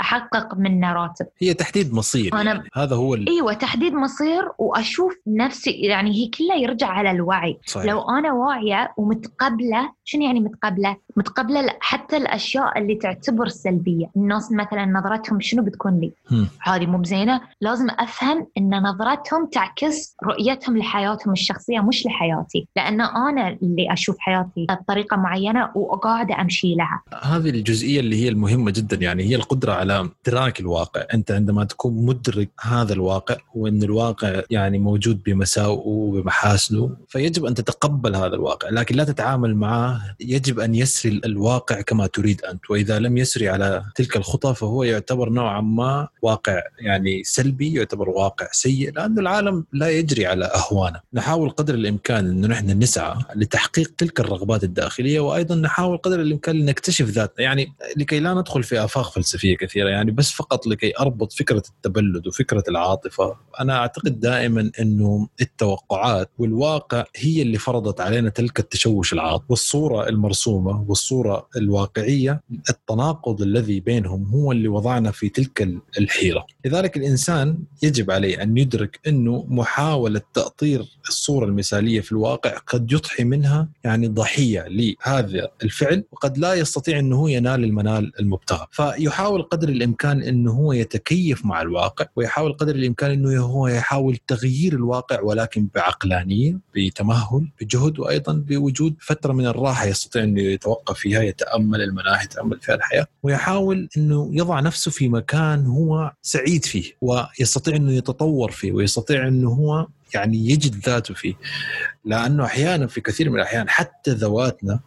أحقق 0.00 0.54
منه 0.58 0.92
راتب. 0.92 1.26
هي 1.38 1.54
تحديد 1.54 1.94
مصير 1.94 2.34
أنا 2.34 2.52
يعني. 2.52 2.68
هذا 2.74 2.96
هو 2.96 3.14
ال... 3.14 3.28
إيوه 3.28 3.52
تحديد 3.54 3.94
مصير 3.94 4.42
وأشوف 4.58 5.14
نفسي 5.26 5.70
يعني 5.70 6.10
هي 6.10 6.28
كلها 6.28 6.56
يرجع 6.56 6.88
على 6.88 7.10
الوعي. 7.10 7.58
صحيح. 7.66 7.86
لو 7.86 8.00
أنا 8.00 8.32
واعية 8.32 8.93
ومتقبلة. 8.96 9.92
شنو 10.04 10.22
يعني 10.22 10.40
متقبلة؟ 10.40 10.96
متقبلة 11.16 11.76
حتى 11.80 12.16
الأشياء 12.16 12.78
اللي 12.78 12.94
تعتبر 12.94 13.48
سلبية. 13.48 14.10
الناس 14.16 14.52
مثلا 14.52 14.86
نظرتهم 14.86 15.40
شنو 15.40 15.62
بتكون 15.62 16.00
لي؟ 16.00 16.12
هذه 16.62 16.86
مو 16.86 16.98
بزينة. 16.98 17.40
لازم 17.60 17.86
أفهم 17.90 18.46
إن 18.58 18.82
نظرتهم 18.82 19.46
تعكس 19.46 20.16
رؤيتهم 20.24 20.78
لحياتهم 20.78 21.32
الشخصية 21.32 21.80
مش 21.80 22.06
لحياتي. 22.06 22.68
لأن 22.76 23.00
أنا 23.00 23.48
اللي 23.48 23.92
أشوف 23.92 24.18
حياتي 24.18 24.66
بطريقة 24.70 25.16
معينة 25.16 25.70
وقاعدة 25.74 26.40
أمشي 26.40 26.74
لها. 26.74 27.02
هذه 27.22 27.50
الجزئية 27.50 28.00
اللي 28.00 28.24
هي 28.24 28.28
المهمة 28.28 28.70
جدا 28.70 28.96
يعني 28.96 29.22
هي 29.22 29.34
القدرة 29.34 29.72
على 29.72 30.10
إدراك 30.26 30.60
الواقع. 30.60 31.04
أنت 31.14 31.30
عندما 31.30 31.64
تكون 31.64 32.06
مدرك 32.06 32.50
هذا 32.60 32.92
الواقع 32.92 33.36
وإن 33.54 33.82
الواقع 33.82 34.42
يعني 34.50 34.78
موجود 34.78 35.22
بمساوئه 35.22 35.86
وبمحاسنه 35.86 36.96
فيجب 37.08 37.44
أن 37.44 37.54
تتقبل 37.54 38.16
هذا 38.16 38.34
الواقع. 38.34 38.68
لكن 38.70 38.83
لا 38.92 39.04
تتعامل 39.04 39.54
معه 39.54 40.16
يجب 40.20 40.60
أن 40.60 40.74
يسري 40.74 41.20
الواقع 41.24 41.80
كما 41.80 42.06
تريد 42.06 42.44
أنت. 42.44 42.70
وإذا 42.70 42.98
لم 42.98 43.16
يسري 43.16 43.48
على 43.48 43.84
تلك 43.94 44.16
الخطى 44.16 44.54
فهو 44.54 44.82
يعتبر 44.82 45.28
نوعا 45.28 45.60
ما 45.60 46.08
واقع 46.22 46.62
يعني 46.78 47.24
سلبي 47.24 47.74
يعتبر 47.74 48.08
واقع 48.08 48.48
سيء 48.52 48.92
لأن 48.92 49.18
العالم 49.18 49.64
لا 49.72 49.90
يجري 49.90 50.26
على 50.26 50.44
أهوانا 50.44 51.00
نحاول 51.12 51.50
قدر 51.50 51.74
الإمكان 51.74 52.26
أنه 52.26 52.48
نحن 52.48 52.78
نسعى 52.78 53.16
لتحقيق 53.36 53.92
تلك 53.98 54.20
الرغبات 54.20 54.64
الداخلية 54.64 55.20
وأيضا 55.20 55.54
نحاول 55.54 55.96
قدر 55.96 56.20
الإمكان 56.20 56.56
لنكتشف 56.56 57.04
ذاتنا 57.04 57.44
يعني 57.44 57.72
لكي 57.96 58.20
لا 58.20 58.34
ندخل 58.34 58.62
في 58.62 58.84
آفاق 58.84 59.12
فلسفية 59.12 59.56
كثيرة 59.56 59.88
يعني 59.88 60.10
بس 60.10 60.32
فقط 60.32 60.66
لكي 60.66 60.92
أربط 61.00 61.32
فكرة 61.32 61.62
التبلد 61.68 62.26
وفكرة 62.26 62.64
العاطفة. 62.68 63.36
أنا 63.60 63.76
أعتقد 63.76 64.20
دائما 64.20 64.70
أنه 64.80 65.28
التوقعات 65.40 66.30
والواقع 66.38 67.04
هي 67.16 67.42
اللي 67.42 67.58
فرضت 67.58 68.00
علينا 68.00 68.30
تلك 68.30 68.60
التشوش 68.74 69.12
العاطفي 69.12 69.46
والصورة 69.48 70.08
المرسومة 70.08 70.84
والصورة 70.88 71.48
الواقعية 71.56 72.40
التناقض 72.70 73.42
الذي 73.42 73.80
بينهم 73.80 74.24
هو 74.26 74.52
اللي 74.52 74.68
وضعنا 74.68 75.10
في 75.10 75.28
تلك 75.28 75.68
الحيرة. 75.98 76.46
لذلك 76.64 76.96
الإنسان 76.96 77.58
يجب 77.82 78.10
عليه 78.10 78.42
أن 78.42 78.56
يدرك 78.58 79.00
أنه 79.06 79.46
محاولة 79.48 80.20
تأطير 80.34 80.84
الصورة 81.08 81.44
المثالية 81.46 82.00
في 82.00 82.12
الواقع 82.12 82.58
قد 82.66 82.92
يضحي 82.92 83.24
منها 83.24 83.68
يعني 83.84 84.08
ضحية 84.08 84.64
لهذا 84.68 85.48
الفعل 85.62 86.04
وقد 86.12 86.38
لا 86.38 86.54
يستطيع 86.54 86.98
أنه 86.98 87.30
ينال 87.30 87.64
المنال 87.64 88.12
المبتغى. 88.20 88.66
فيحاول 88.70 89.42
قدر 89.42 89.68
الإمكان 89.68 90.22
أنه 90.22 90.52
هو 90.52 90.72
يتكيف 90.72 91.46
مع 91.46 91.62
الواقع 91.62 92.06
ويحاول 92.16 92.52
قدر 92.52 92.74
الإمكان 92.74 93.10
أنه 93.10 93.42
هو 93.42 93.68
يحاول 93.68 94.16
تغيير 94.26 94.72
الواقع 94.72 95.20
ولكن 95.20 95.68
بعقلانية 95.74 96.58
بتمهل 96.76 97.48
بجهد 97.60 97.98
وأيضا 97.98 98.32
بوجود 98.64 98.96
فترة 99.00 99.32
من 99.32 99.46
الراحة 99.46 99.86
يستطيع 99.86 100.22
أنه 100.22 100.42
يتوقف 100.42 100.98
فيها 100.98 101.22
يتأمل 101.22 101.82
المناهي 101.82 102.24
يتأمل 102.24 102.60
فيها 102.60 102.74
الحياة 102.74 103.06
ويحاول 103.22 103.88
أنه 103.96 104.30
يضع 104.32 104.60
نفسه 104.60 104.90
في 104.90 105.08
مكان 105.08 105.66
هو 105.66 106.12
سعيد 106.22 106.64
فيه 106.64 106.92
ويستطيع 107.00 107.76
أنه 107.76 107.92
يتطور 107.92 108.50
فيه 108.50 108.72
ويستطيع 108.72 109.28
أنه 109.28 109.50
هو 109.50 109.86
يعني 110.14 110.50
يجد 110.50 110.76
ذاته 110.86 111.14
فيه. 111.14 111.34
لأنه 112.04 112.44
أحيانا 112.44 112.86
في 112.86 113.00
كثير 113.00 113.30
من 113.30 113.36
الأحيان 113.36 113.68
حتى 113.68 114.10
ذواتنا 114.10 114.80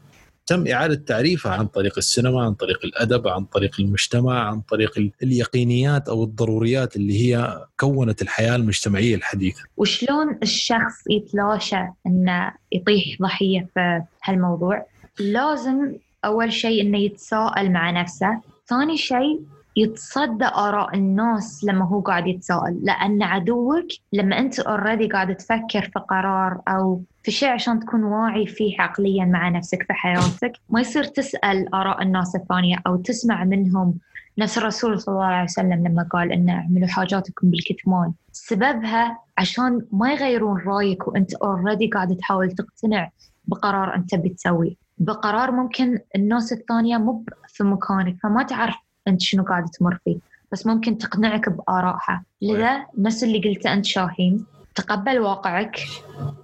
تم 0.48 0.68
إعادة 0.68 0.96
تعريفها 0.96 1.52
عن 1.52 1.68
طريق 1.68 1.94
السينما 1.98 2.42
عن 2.42 2.54
طريق 2.54 2.80
الأدب 2.86 3.28
عن 3.28 3.46
طريق 3.46 3.72
المجتمع 3.80 4.50
عن 4.50 4.62
طريق 4.62 5.12
اليقينيات 5.24 6.10
أو 6.10 6.24
الضروريات 6.24 6.96
اللي 6.96 7.22
هي 7.22 7.66
كونت 7.80 8.22
الحياة 8.22 8.56
المجتمعية 8.56 9.16
الحديثة. 9.16 9.64
وشلون 9.78 10.38
الشخص 10.44 11.04
يتلاشى 11.10 11.84
أنه 12.08 12.52
يطيح 12.72 13.22
ضحية 13.22 13.68
في 13.74 14.02
هالموضوع؟ 14.24 14.86
لازم 15.20 15.96
أول 16.26 16.54
شيء 16.54 16.82
أنه 16.82 16.98
يتساءل 16.98 17.72
مع 17.72 17.92
نفسه 17.92 18.42
ثاني 18.68 18.98
شيء 18.98 19.42
يتصدى 19.78 20.46
آراء 20.46 20.96
الناس 20.96 21.64
لما 21.64 21.86
هو 21.86 22.00
قاعد 22.00 22.28
يتساءل 22.28 22.80
لأن 22.84 23.24
عدوك 23.24 23.88
لما 24.14 24.40
أنت 24.40 24.60
already 24.60 25.08
قاعد 25.08 25.36
تفكر 25.36 25.82
في 25.82 26.00
قرار 26.10 26.62
أو 26.68 27.02
في 27.28 27.34
شيء 27.34 27.50
عشان 27.50 27.80
تكون 27.80 28.04
واعي 28.04 28.46
فيه 28.46 28.82
عقليا 28.82 29.26
مع 29.26 29.50
نفسك 29.50 29.84
في 29.84 29.94
حياتك. 29.94 30.52
ما 30.70 30.82
يصير 30.82 31.04
تسأل 31.04 31.76
آراء 31.76 32.02
الناس 32.02 32.36
الثانية 32.36 32.78
أو 32.88 32.96
تسمع 32.96 33.44
منهم 33.44 33.98
نفس 34.38 34.58
الرسول 34.58 35.02
صلى 35.02 35.16
الله 35.16 35.26
عليه 35.26 35.44
وسلم 35.44 35.88
لما 35.88 36.08
قال 36.12 36.32
إن 36.32 36.50
اعملوا 36.50 36.88
حاجاتكم 36.88 37.52
بالكتمان. 37.52 38.14
سببها 38.32 39.20
عشان 39.38 39.82
ما 39.92 40.12
يغيرون 40.12 40.62
رأيك 40.62 41.08
وأنت 41.08 41.34
already 41.34 41.88
قاعد 41.88 42.16
تحاول 42.16 42.52
تقتنع 42.52 43.10
بقرار 43.46 43.96
أنت 43.96 44.16
بتسويه. 44.16 44.76
بقرار 44.98 45.52
ممكن 45.52 46.00
الناس 46.16 46.54
الثانية 46.54 46.98
مو 46.98 47.26
في 47.48 47.64
مكانك 47.64 48.18
فما 48.24 48.44
تعرف 48.44 48.76
أنت 49.08 49.22
شنو 49.22 49.44
قاعد 49.44 49.66
تمر 49.66 50.00
فيه. 50.04 50.18
بس 50.52 50.68
ممكن 50.68 50.98
تقنعك 50.98 51.50
بآرائها. 51.50 52.24
لذا 52.42 52.86
نفس 52.98 53.24
اللي 53.24 53.40
قلته 53.40 53.74
أنت 53.74 53.86
شاهين. 53.86 54.46
تقبل 54.78 55.20
واقعك. 55.20 55.80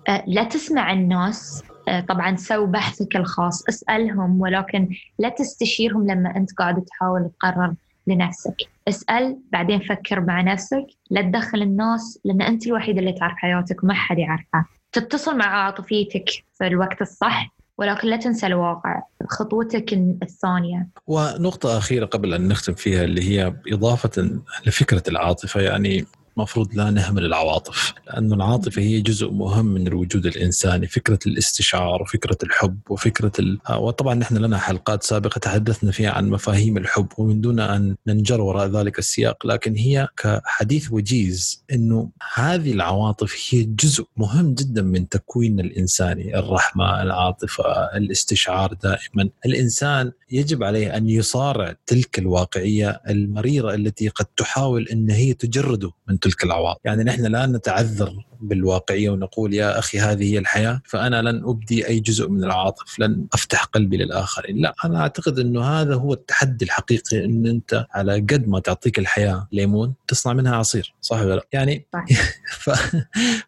أه، 0.10 0.24
لا 0.28 0.43
تسمع 0.43 0.93
الناس. 0.93 1.63
أه، 1.88 2.00
طبعا 2.00 2.36
سو 2.36 2.65
بحثك 2.65 3.15
الخاص. 3.15 3.63
اسألهم 3.69 4.41
ولكن 4.41 4.89
لا 5.19 5.30
تستشيرهم 5.30 6.08
لما 6.08 6.36
أنت 6.38 6.54
قاعد 6.54 6.82
تحاول 6.86 7.30
تقرر 7.39 7.74
لنفسك. 8.08 8.56
اسأل 8.88 9.38
بعدين 9.52 9.80
فكر 9.80 10.22
مع 10.22 10.41
نفسك. 10.41 10.86
لا 11.10 11.22
تدخل 11.22 11.62
الناس 11.62 12.19
لأن 12.26 12.41
أنت 12.41 12.67
الوحيدة 12.67 13.00
اللي 13.00 13.13
تعرف 13.13 13.36
حياتك 13.38 13.84
ما 13.84 13.93
حد 13.93 14.17
يعرفها. 14.17 14.65
تتصل 14.91 15.38
مع 15.38 15.46
عاطفيتك 15.46 16.30
في 16.54 16.67
الوقت 16.67 17.02
الصح 17.02 17.54
ولكن 17.78 18.08
لا 18.08 18.17
تنسى 18.17 18.48
الواقع 18.48 19.02
خطوتك 19.30 19.93
الثانية. 19.93 20.88
ونقطة 21.08 21.78
أخيرة 21.78 22.06
قبل 22.06 22.34
أن 22.34 22.48
نختم 22.48 22.74
فيها 22.74 23.04
اللي 23.04 23.30
هي 23.30 23.54
إضافة 23.67 24.41
لفكرة 24.65 25.04
العاطفة. 25.08 25.62
يعني 25.62 26.06
مفروض 26.38 26.76
لا 26.76 26.89
نهمل 26.89 27.26
العواطف 27.26 27.93
لأن 28.08 28.34
العاطفة 28.34 28.82
هي 28.82 29.02
جزء 29.02 29.32
مهم 29.32 29.65
من 29.65 29.88
الوجود 29.88 30.26
الإنساني 30.26 30.88
فكرة 30.88 31.19
الاستشعار 31.28 32.02
وفكرة 32.02 32.38
الحب 32.43 32.80
وفكرة 32.89 33.32
ال... 33.39 33.60
وطبعا 33.69 34.13
نحن 34.13 34.38
لنا 34.38 34.58
حلقات 34.58 35.04
سابقة 35.04 35.39
تحدثنا 35.39 35.91
فيها 35.91 36.12
عن 36.12 36.30
مفاهيم 36.30 36.78
الحب 36.78 37.08
ومن 37.17 37.41
دون 37.41 37.60
أن 37.60 37.96
ننجر 38.08 38.41
وراء 38.41 38.67
ذلك 38.67 39.00
السياق 39.00 39.46
لكن 39.48 39.76
هي 39.76 40.08
كحديث 40.17 40.91
وجيز 40.91 41.63
أنه 41.74 42.10
هذه 42.34 42.72
العواطف 42.72 43.36
هي 43.50 43.63
جزء 43.63 44.06
مهم 44.17 44.54
جدا 44.54 44.82
من 44.82 45.10
تكوين 45.10 45.60
الإنساني 45.60 46.39
الرحمة 46.39 47.02
العاطفة 47.02 47.63
الاستشعار 47.98 48.74
دائما. 48.74 49.30
الإنسان 49.46 50.12
يجب 50.32 50.63
عليه 50.63 50.98
أن 50.98 51.10
يصارع 51.10 51.76
تلك 51.86 52.19
الواقعية 52.19 53.02
المريرة 53.10 53.74
التي 53.74 54.08
قد 54.08 54.26
تحاول 54.26 54.88
أن 54.88 55.10
هي 55.10 55.34
تجرده 55.34 55.91
من 56.08 56.19
تلك 56.24 56.44
العواطف 56.44 56.80
يعني 56.86 57.04
نحن 57.04 57.26
لا 57.26 57.46
نتعذر 57.46 58.26
بالواقعية 58.42 59.10
ونقول 59.10 59.54
يا 59.54 59.80
أخي 59.80 60.00
هذه 60.00 60.34
هي 60.34 60.38
الحياة 60.38 60.82
فأنا 60.86 61.22
لن 61.22 61.44
أبدي 61.46 61.88
أي 61.88 62.00
جزء 62.00 62.30
من 62.30 62.44
العاطف 62.44 63.00
لن 63.00 63.26
أفتح 63.34 63.64
قلبي 63.64 63.98
للآخرين. 63.98 64.58
لا 64.58 64.76
أنا 64.86 65.02
أعتقد 65.02 65.40
إنه 65.40 65.64
هذا 65.64 65.96
هو 65.96 66.14
التحدي 66.14 66.66
الحقيقي 66.66 67.26
إن 67.26 67.48
أنت 67.48 67.86
على 67.92 68.16
قد 68.16 68.48
ما 68.48 68.60
تعطيك 68.60 69.00
الحياة 69.00 69.48
ليمون 69.52 69.94
تصنع 70.08 70.34
منها 70.34 70.56
عصير. 70.56 70.94
صح 71.04 71.22
ولا 71.22 71.36
لا؟ 71.36 71.48
يعني 71.52 71.88
ف... 72.63 72.70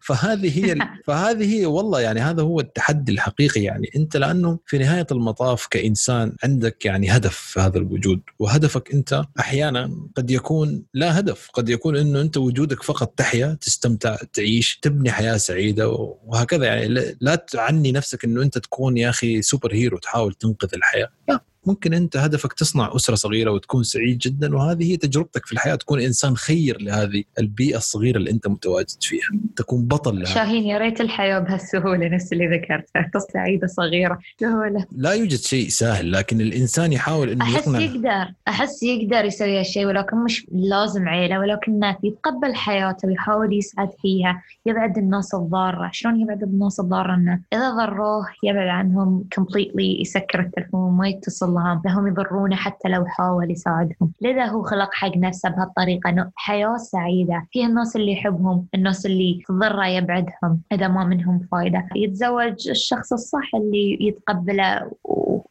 فهذه 0.00 0.58
هي 0.58 0.76
فهذه 1.06 1.54
هي 1.54 1.66
والله 1.66 2.00
يعني 2.00 2.20
هذا 2.20 2.42
هو 2.42 2.60
التحدي 2.60 3.12
الحقيقي 3.12 3.62
يعني. 3.62 3.90
انت 3.96 4.16
لأنه 4.16 4.58
في 4.66 4.78
نهاية 4.78 5.06
المطاف 5.12 5.66
كإنسان 5.66 6.36
عندك 6.44 6.84
يعني 6.84 7.10
هدف 7.10 7.36
في 7.36 7.60
هذا 7.60 7.78
الوجود 7.78 8.20
وهدفك 8.38 8.92
انت 8.94 9.22
أحيانا 9.40 10.08
قد 10.16 10.30
يكون 10.30 10.84
لا 10.94 11.18
هدف 11.18 11.50
قد 11.52 11.68
يكون 11.68 11.96
إنه 11.96 12.20
انت 12.20 12.36
وجودك 12.36 12.82
فقط 12.82 13.14
تحيا 13.16 13.58
تستمتع 13.60 14.16
تعيش 14.32 14.78
تبني 14.82 15.10
حياة 15.10 15.36
سعيدة 15.36 15.88
وهكذا 16.24 16.64
يعني. 16.64 17.16
لا 17.20 17.34
تعني 17.34 17.92
نفسك 17.92 18.24
إنه 18.24 18.42
انت 18.42 18.58
تكون 18.58 18.96
يا 18.96 19.08
أخي 19.08 19.42
سوبر 19.42 19.74
هيرو 19.74 19.98
تحاول 19.98 20.34
تنقذ 20.34 20.68
الحياة. 20.74 21.08
لا. 21.28 21.40
ممكن 21.66 21.94
أنت 21.94 22.16
هدفك 22.16 22.52
تصنع 22.52 22.90
أسرة 22.96 23.14
صغيرة 23.14 23.50
وتكون 23.50 23.82
سعيد 23.82 24.18
جدا 24.18 24.56
وهذه 24.56 24.92
هي 24.92 24.96
تجربتك 24.96 25.46
في 25.46 25.52
الحياة 25.52 25.74
تكون 25.74 26.00
إنسان 26.00 26.36
خير 26.36 26.80
لهذه 26.80 27.24
البيئة 27.38 27.76
الصغيرة 27.76 28.16
اللي 28.16 28.30
أنت 28.30 28.48
متواجد 28.48 29.02
فيها. 29.02 29.28
تكون 29.56 29.84
بطل 29.84 30.16
لها. 30.18 30.34
شاهين 30.34 30.64
يا 30.64 30.78
ريت 30.78 31.00
الحياة 31.00 31.38
بهالسهولة 31.38 32.08
نفس 32.08 32.32
اللي 32.32 32.46
ذكرتها 32.46 33.10
سعيده 33.32 33.66
صغيرة. 33.66 34.18
سهوله 34.40 34.86
لا 34.92 35.12
يوجد 35.12 35.38
شيء 35.38 35.68
سهل 35.68 36.12
لكن 36.12 36.40
الإنسان 36.40 36.92
يحاول 36.92 37.30
إنه 37.30 37.44
أحس 37.44 37.54
يقنع. 37.54 37.80
يقدر 37.80 38.32
أحس 38.48 38.82
يقدر 38.82 39.24
يسوي 39.24 39.58
هالشيء 39.58 39.86
ولكن 39.86 40.16
مش 40.16 40.46
لازم 40.52 41.08
عيله 41.08 41.38
ولكنه 41.38 41.96
يتقبل 42.04 42.54
حياته 42.54 43.08
ويحاول 43.08 43.58
يسعد 43.58 43.90
فيها 44.02 44.42
يبعد 44.66 44.98
الناس 44.98 45.34
الضارة. 45.34 45.90
شلون 45.92 46.20
يبعد 46.20 46.42
الناس 46.42 46.80
الضارة؟ 46.80 47.14
إنه 47.14 47.40
إذا 47.52 47.70
ضروه 47.70 48.26
يبعد 48.42 48.68
عنهم 48.68 49.24
كومبليتلي 49.34 50.00
يسكر 50.00 50.40
التلفون 50.40 50.96
ما 50.96 51.08
يتصل 51.08 51.55
لهم 51.64 51.82
لهم 51.84 52.06
يضرونه 52.06 52.56
حتى 52.56 52.88
لو 52.88 53.06
حاول 53.06 53.50
يساعدهم. 53.50 54.12
لذا 54.20 54.44
هو 54.46 54.62
خلق 54.62 54.94
حق 54.94 55.16
نفسه 55.16 55.48
بهالطريقة 55.48 56.30
حياة 56.36 56.76
سعيدة. 56.76 57.46
فيها 57.52 57.66
الناس 57.66 57.96
اللي 57.96 58.12
يحبهم 58.12 58.66
الناس 58.74 59.06
اللي 59.06 59.42
تضره 59.48 59.86
يبعدهم 59.86 60.60
إذا 60.72 60.88
ما 60.88 61.04
منهم 61.04 61.46
فايدة. 61.52 61.88
يتزوج 61.96 62.68
الشخص 62.68 63.12
الصح 63.12 63.54
اللي 63.54 63.98
يتقبله 64.00 64.90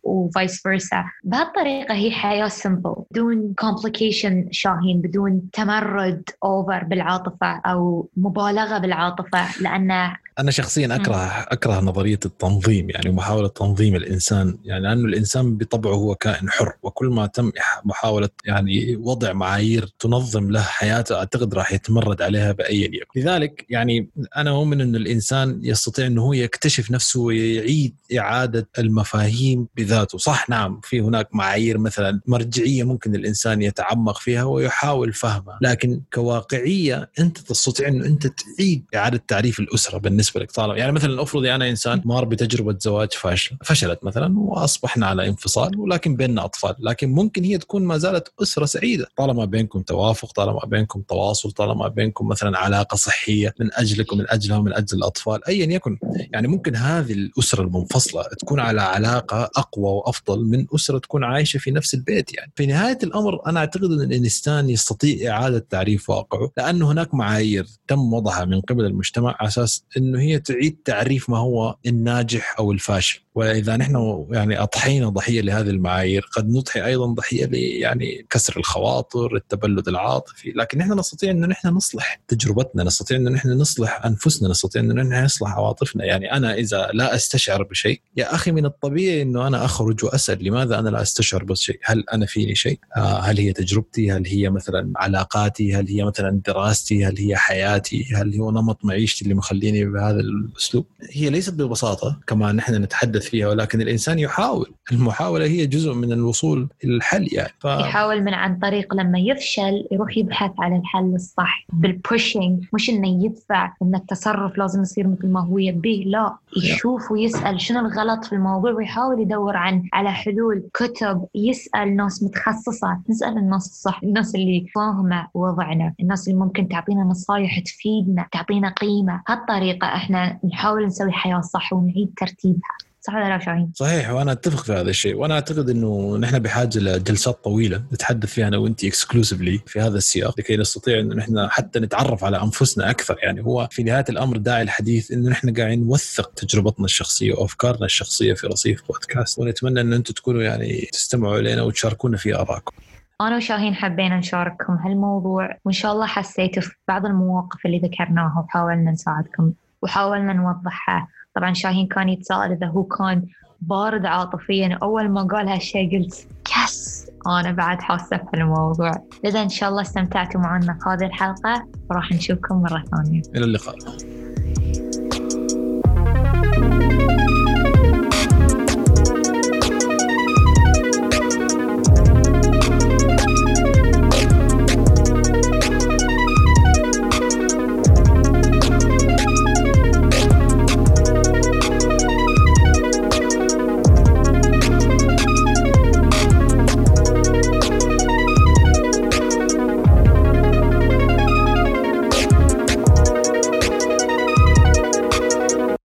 و 0.04 0.15
vice 0.15 0.62
versa 0.62 1.06
بهالطريقة 1.24 1.94
هي 1.94 2.12
حياة 2.12 2.48
simple 2.48 2.96
بدون 3.12 3.54
complication 3.54 4.48
شاهين 4.52 5.02
بدون 5.02 5.50
تمرد 5.54 6.30
over 6.44 6.84
بالعاطفة 6.84 7.62
أو 7.66 8.10
مبالغة 8.18 8.78
بالعاطفة 8.78 9.62
لأن 9.62 10.16
أنا 10.40 10.52
شخصيا 10.52 10.96
أكره 10.96 11.16
أكره 11.28 11.80
نظرية 11.80 12.20
التنظيم 12.26 12.90
يعني 12.90 13.12
محاولة 13.12 13.48
تنظيم 13.48 13.96
الإنسان 13.96 14.58
يعني 14.64 14.84
لأنه 14.84 15.06
الإنسان 15.06 15.58
بطبعه 15.58 15.94
هو 15.94 16.16
كائن 16.16 16.50
حر 16.50 16.74
وكل 16.84 17.08
ما 17.08 17.26
تم 17.26 17.52
محاولة 17.86 18.30
يعني 18.46 18.96
وضع 18.96 19.34
معايير 19.34 19.90
تنظم 20.00 20.52
له 20.52 20.62
حياته 20.62 21.16
أعتقد 21.16 21.54
راح 21.54 21.74
يتمرد 21.74 22.22
عليها 22.22 22.52
باي 22.52 22.82
يكن. 22.82 23.20
لذلك 23.20 23.66
يعني 23.70 24.10
أنا 24.38 24.50
اؤمن 24.50 24.82
انه 24.82 24.98
الإنسان 24.98 25.60
يستطيع 25.64 26.06
إنه 26.08 26.22
هو 26.22 26.34
يكتشف 26.34 26.92
نفسه 26.92 27.22
ويعيد 27.22 27.96
إعادة 28.18 28.70
المفاهيم 28.80 29.68
بذاته. 29.76 30.18
صح 30.18 30.50
نعم 30.50 30.80
في 30.84 31.00
هناك 31.02 31.36
معايير 31.36 31.78
مثلا 31.78 32.22
مرجعية 32.28 32.84
ممكن 32.84 33.16
الإنسان 33.16 33.62
يتعمق 33.62 34.18
فيها 34.18 34.44
ويحاول 34.44 35.14
فهمها 35.14 35.60
لكن 35.62 36.02
كواقعية 36.14 37.10
أنت 37.20 37.38
تستطيع 37.38 37.88
إنه 37.88 38.06
أنت 38.06 38.28
تعيد 38.28 38.86
إعادة 38.96 39.22
تعريف 39.28 39.60
الأسرة 39.60 39.98
بالنسبة 39.98 40.25
لك 40.36 40.52
طالما 40.52 40.78
يعني 40.78 40.92
مثلا 40.92 41.22
افرضي 41.22 41.56
أنا 41.56 41.70
إنسان 41.70 42.02
مار 42.06 42.26
بتجربة 42.26 42.78
زواج 42.80 43.12
فاشله 43.14 43.58
فشلت 43.64 44.04
مثلا 44.04 44.40
وأصبحنا 44.40 45.08
على 45.08 45.28
انفصال 45.28 45.80
ولكن 45.80 46.16
بيننا 46.16 46.46
أطفال 46.46 46.76
لكن 46.80 47.10
ممكن 47.10 47.44
هي 47.44 47.58
تكون 47.58 47.84
ما 47.84 47.98
زالت 47.98 48.32
أسرة 48.42 48.66
سعيدة. 48.66 49.08
طالما 49.18 49.46
بينكم 49.46 49.82
توافق 49.82 50.32
طالما 50.32 50.66
بينكم 50.66 51.02
تواصل 51.02 51.52
طالما 51.52 51.88
بينكم 51.88 52.28
مثلا 52.28 52.58
علاقة 52.58 52.96
صحية 52.96 53.54
من 53.60 53.70
اجلك 53.74 54.14
ومن 54.14 54.26
اجلها 54.30 54.58
ومن 54.58 54.74
أجل 54.74 54.98
الأطفال 54.98 55.48
ايا 55.48 55.74
يكن. 55.74 55.98
يعني 56.34 56.48
ممكن 56.48 56.76
هذه 56.76 57.14
الأسرة 57.14 57.62
المنفصلة 57.62 58.24
تكون 58.24 58.60
على 58.60 58.82
علاقة 58.82 59.50
أقوى 59.58 59.92
وأفضل 59.92 60.46
من 60.46 60.66
أسرة 60.76 60.98
تكون 60.98 61.24
عايشة 61.24 61.58
في 61.58 61.72
نفس 61.72 61.94
البيت 61.94 62.34
يعني. 62.34 62.52
في 62.56 62.66
نهاية 62.66 62.98
الأمر 63.04 63.48
أنا 63.48 63.60
أعتقد 63.60 63.84
أن 63.84 64.02
الإنسان 64.02 64.70
يستطيع 64.70 65.32
إعادة 65.32 65.66
تعريف 65.70 66.10
واقعه 66.10 66.52
لأنه 66.58 66.92
هناك 66.92 67.14
معايير 67.14 67.68
تم 67.88 68.14
وضعها 68.14 68.46
من 68.46 68.62
قبل 68.62 68.86
المجتمع 68.86 69.36
على 69.40 69.48
أساس 69.48 69.84
إنه 69.98 70.15
هي 70.18 70.40
تعيد 70.40 70.78
تعريف 70.86 71.30
ما 71.30 71.38
هو 71.38 71.76
الناجح 71.86 72.56
أو 72.60 72.72
الفاشل. 72.72 73.22
وإذا 73.36 73.78
نحن 73.78 74.26
يعني 74.32 74.62
أضحينا 74.62 75.10
ضحية 75.10 75.42
لهذه 75.42 75.70
المعايير 75.70 76.30
قد 76.32 76.50
نضحي 76.50 76.86
أيضا 76.86 77.06
ضحية 77.06 77.50
يعني 77.82 78.26
كسر 78.30 78.58
الخواطر 78.58 79.36
التبلد 79.36 79.88
العاطفي. 79.88 80.52
لكن 80.52 80.78
نحن 80.78 81.00
نستطيع 81.00 81.32
إنه 81.32 81.48
نحن 81.48 81.68
نصلح 81.68 82.22
تجربتنا 82.28 82.84
نستطيع 82.84 83.18
إنه 83.18 83.30
نحن 83.30 83.50
نصلح 83.50 84.06
أنفسنا 84.06 84.50
نستطيع 84.50 84.82
إنه 84.82 85.04
نحن 85.04 85.24
نصلح 85.24 85.52
عواطفنا. 85.52 86.06
يعني 86.06 86.32
أنا 86.32 86.54
إذا 86.54 86.90
لا 86.94 87.16
أستشعر 87.16 87.64
بشيء 87.64 88.02
يا 88.18 88.36
أخي 88.36 88.52
من 88.52 88.66
الطبيعي 88.66 89.22
إنه 89.22 89.48
أنا 89.48 89.66
أخرج 89.66 90.06
وأسأل 90.06 90.44
لماذا 90.44 90.80
أنا 90.80 90.90
لا 90.90 91.02
أستشعر 91.02 91.44
بشيء؟ 91.44 91.80
هل 91.84 92.04
أنا 92.14 92.26
فيني 92.26 92.56
شيء؟ 92.56 92.80
آه 92.98 93.20
هل 93.20 93.38
هي 93.38 93.54
تجربتي؟ 93.54 94.12
هل 94.12 94.28
هي 94.28 94.50
مثلا 94.50 94.94
علاقاتي؟ 94.96 95.76
هل 95.76 95.88
هي 95.88 96.04
مثلا 96.04 96.42
دراستي؟ 96.46 97.06
هل 97.06 97.18
هي 97.18 97.36
حياتي؟ 97.36 98.06
هل 98.16 98.40
هو 98.40 98.52
نمط 98.52 98.86
معيشتي 98.86 99.24
اللي 99.24 99.36
مخليني 99.36 99.86
بهذا 100.06 100.20
الأسلوب. 100.20 100.86
هي 101.12 101.30
ليست 101.30 101.54
ببساطة 101.54 102.20
كما 102.28 102.52
نحن 102.52 102.76
نتحدث 102.84 103.30
فيها 103.30 103.48
ولكن 103.48 103.82
الإنسان 103.82 104.20
يحاول. 104.20 104.72
المحاولة 104.92 105.46
هي 105.46 105.68
جزء 105.68 105.94
من 105.94 106.12
الوصول 106.12 106.68
إلى 106.84 106.96
الحل 106.96 107.28
يعني. 107.32 107.54
ف... 107.60 107.66
يحاول 107.66 108.24
من 108.24 108.34
عن 108.34 108.60
طريق 108.60 108.94
لما 108.94 109.20
يفشل 109.20 109.88
يروح 109.92 110.18
يبحث 110.18 110.52
على 110.60 110.76
الحل 110.76 111.16
الصح. 111.16 111.66
بالبوشنج 111.74 112.64
مش 112.74 112.90
إنه 112.90 113.26
يدفع 113.26 113.74
إن 113.82 113.96
التصرف 113.96 114.58
لازم 114.58 114.82
يصير 114.82 115.08
مثل 115.08 115.28
ما 115.28 115.46
هو 115.46 115.58
يبيه 115.58 116.06
لا. 116.06 116.36
يشوف 116.58 117.12
ويسأل 117.12 117.62
شنو 117.62 117.80
الغلط 117.80 118.26
في 118.26 118.34
الموضوع 118.34 118.72
ويحاول 118.72 119.22
يدور 119.22 119.58
عن 119.58 119.84
على 119.94 120.12
حلول. 120.12 120.64
كتب 120.74 121.26
يسأل 121.36 121.96
ناس 121.96 122.24
متخصصة. 122.24 123.00
نسأل 123.10 123.38
الناس 123.38 123.66
الصح 123.66 124.00
الناس 124.04 124.36
اللي 124.36 124.66
فاهمة 124.76 125.28
وضعنا. 125.34 125.94
الناس 126.00 126.28
اللي 126.28 126.40
ممكن 126.40 126.68
تعطينا 126.68 127.04
نصايح 127.04 127.60
تفيدنا 127.60 128.28
تعطينا 128.32 128.70
قيمة. 128.70 129.22
هالطريقة 129.28 129.88
إحنا 129.96 130.40
نحاول 130.54 130.86
نسوي 130.86 131.12
حياة 131.12 131.42
صح 131.42 131.74
ونعيد 131.74 132.14
ترتيبها. 132.18 132.78
صح 133.02 133.14
ولا 133.14 133.30
لا 133.30 133.40
شاهين؟ 133.40 133.72
صحيح 133.76 134.10
وأنا 134.10 134.32
أتفق 134.32 134.64
في 134.64 134.74
هذا 134.74 134.90
الشيء. 134.90 135.16
وأنا 135.16 135.34
أعتقد 135.34 135.70
إنه 135.70 136.18
نحن 136.18 136.40
بحاجة 136.40 136.80
لجلسات 136.80 137.44
طويلة 137.44 137.84
نتحدث 137.94 138.30
فيها 138.30 138.48
أنا 138.48 138.58
وانت 138.58 138.84
اكسكلوسيفلي 138.84 139.62
في 139.68 139.80
هذا 139.82 139.98
السياق 139.98 140.40
لكي 140.40 140.58
نستطيع 140.58 141.00
انه 141.00 141.16
نحن 141.16 141.48
حتى 141.50 141.80
نتعرف 141.80 142.24
على 142.24 142.42
أنفسنا 142.42 142.90
أكثر. 142.90 143.16
يعني 143.24 143.42
هو 143.42 143.68
في 143.72 143.84
نهاية 143.84 144.06
الأمر 144.10 144.38
داعي 144.38 144.62
الحديث 144.62 145.12
انه 145.12 145.30
نحن 145.30 145.54
قاعدين 145.54 145.88
نوثق 145.88 146.34
تجربتنا 146.34 146.86
الشخصية 146.86 147.34
وأفكارنا 147.34 147.86
الشخصية 147.86 148.34
في 148.34 148.48
رصيف 148.48 148.88
بودكاست. 148.88 149.40
ونتمنى 149.40 149.82
إن 149.82 149.94
أنتم 149.94 150.14
تكونوا 150.14 150.44
يعني 150.44 150.90
تستمعوا 150.94 151.40
إلينا 151.40 151.62
وتشاركونا 151.62 152.18
في 152.18 152.36
آرائكم. 152.36 152.76
أنا 153.22 153.38
وشاهين 153.38 153.76
حبينا 153.76 154.18
نشارككم 154.18 154.74
هالموضوع 154.74 155.58
وإن 155.66 155.74
شاء 155.74 155.94
الله 155.94 156.06
حسيتوا 156.06 156.62
في 156.62 156.72
بعض 156.88 157.06
المواقف 157.06 157.66
اللي 157.66 157.80
ذكرناها 157.80 158.46
وحاولنا 158.48 158.92
نساعدكم. 158.92 159.54
وحاولنا 159.82 160.34
نوضحها. 160.34 161.08
طبعا 161.36 161.54
شاهين 161.54 161.88
كان 161.88 162.10
يتساءل 162.10 162.52
إذا 162.52 162.68
هو 162.68 162.84
كان 162.84 163.26
بارد 163.62 164.06
عاطفيا. 164.06 164.80
أول 164.84 165.10
ما 165.10 165.24
قال 165.24 165.50
هالشيء 165.50 166.00
قلت 166.00 166.28
يس 166.64 167.08
أنا 167.28 167.52
بعد 167.52 167.82
حاسة 167.82 168.18
في 168.18 168.34
الموضوع 168.34 168.92
إذا 169.26 169.42
إن 169.42 169.50
شاء 169.50 169.70
الله 169.70 169.82
استمتعتوا 169.82 170.42
معنا 170.42 170.74
في 170.74 170.90
هذه 170.90 171.06
الحلقة. 171.06 171.68
وراح 171.90 172.12
نشوفكم 172.12 172.62
مرة 172.62 172.84
ثانية. 172.92 173.22
إلى 173.36 173.46
اللقاء. 173.46 173.76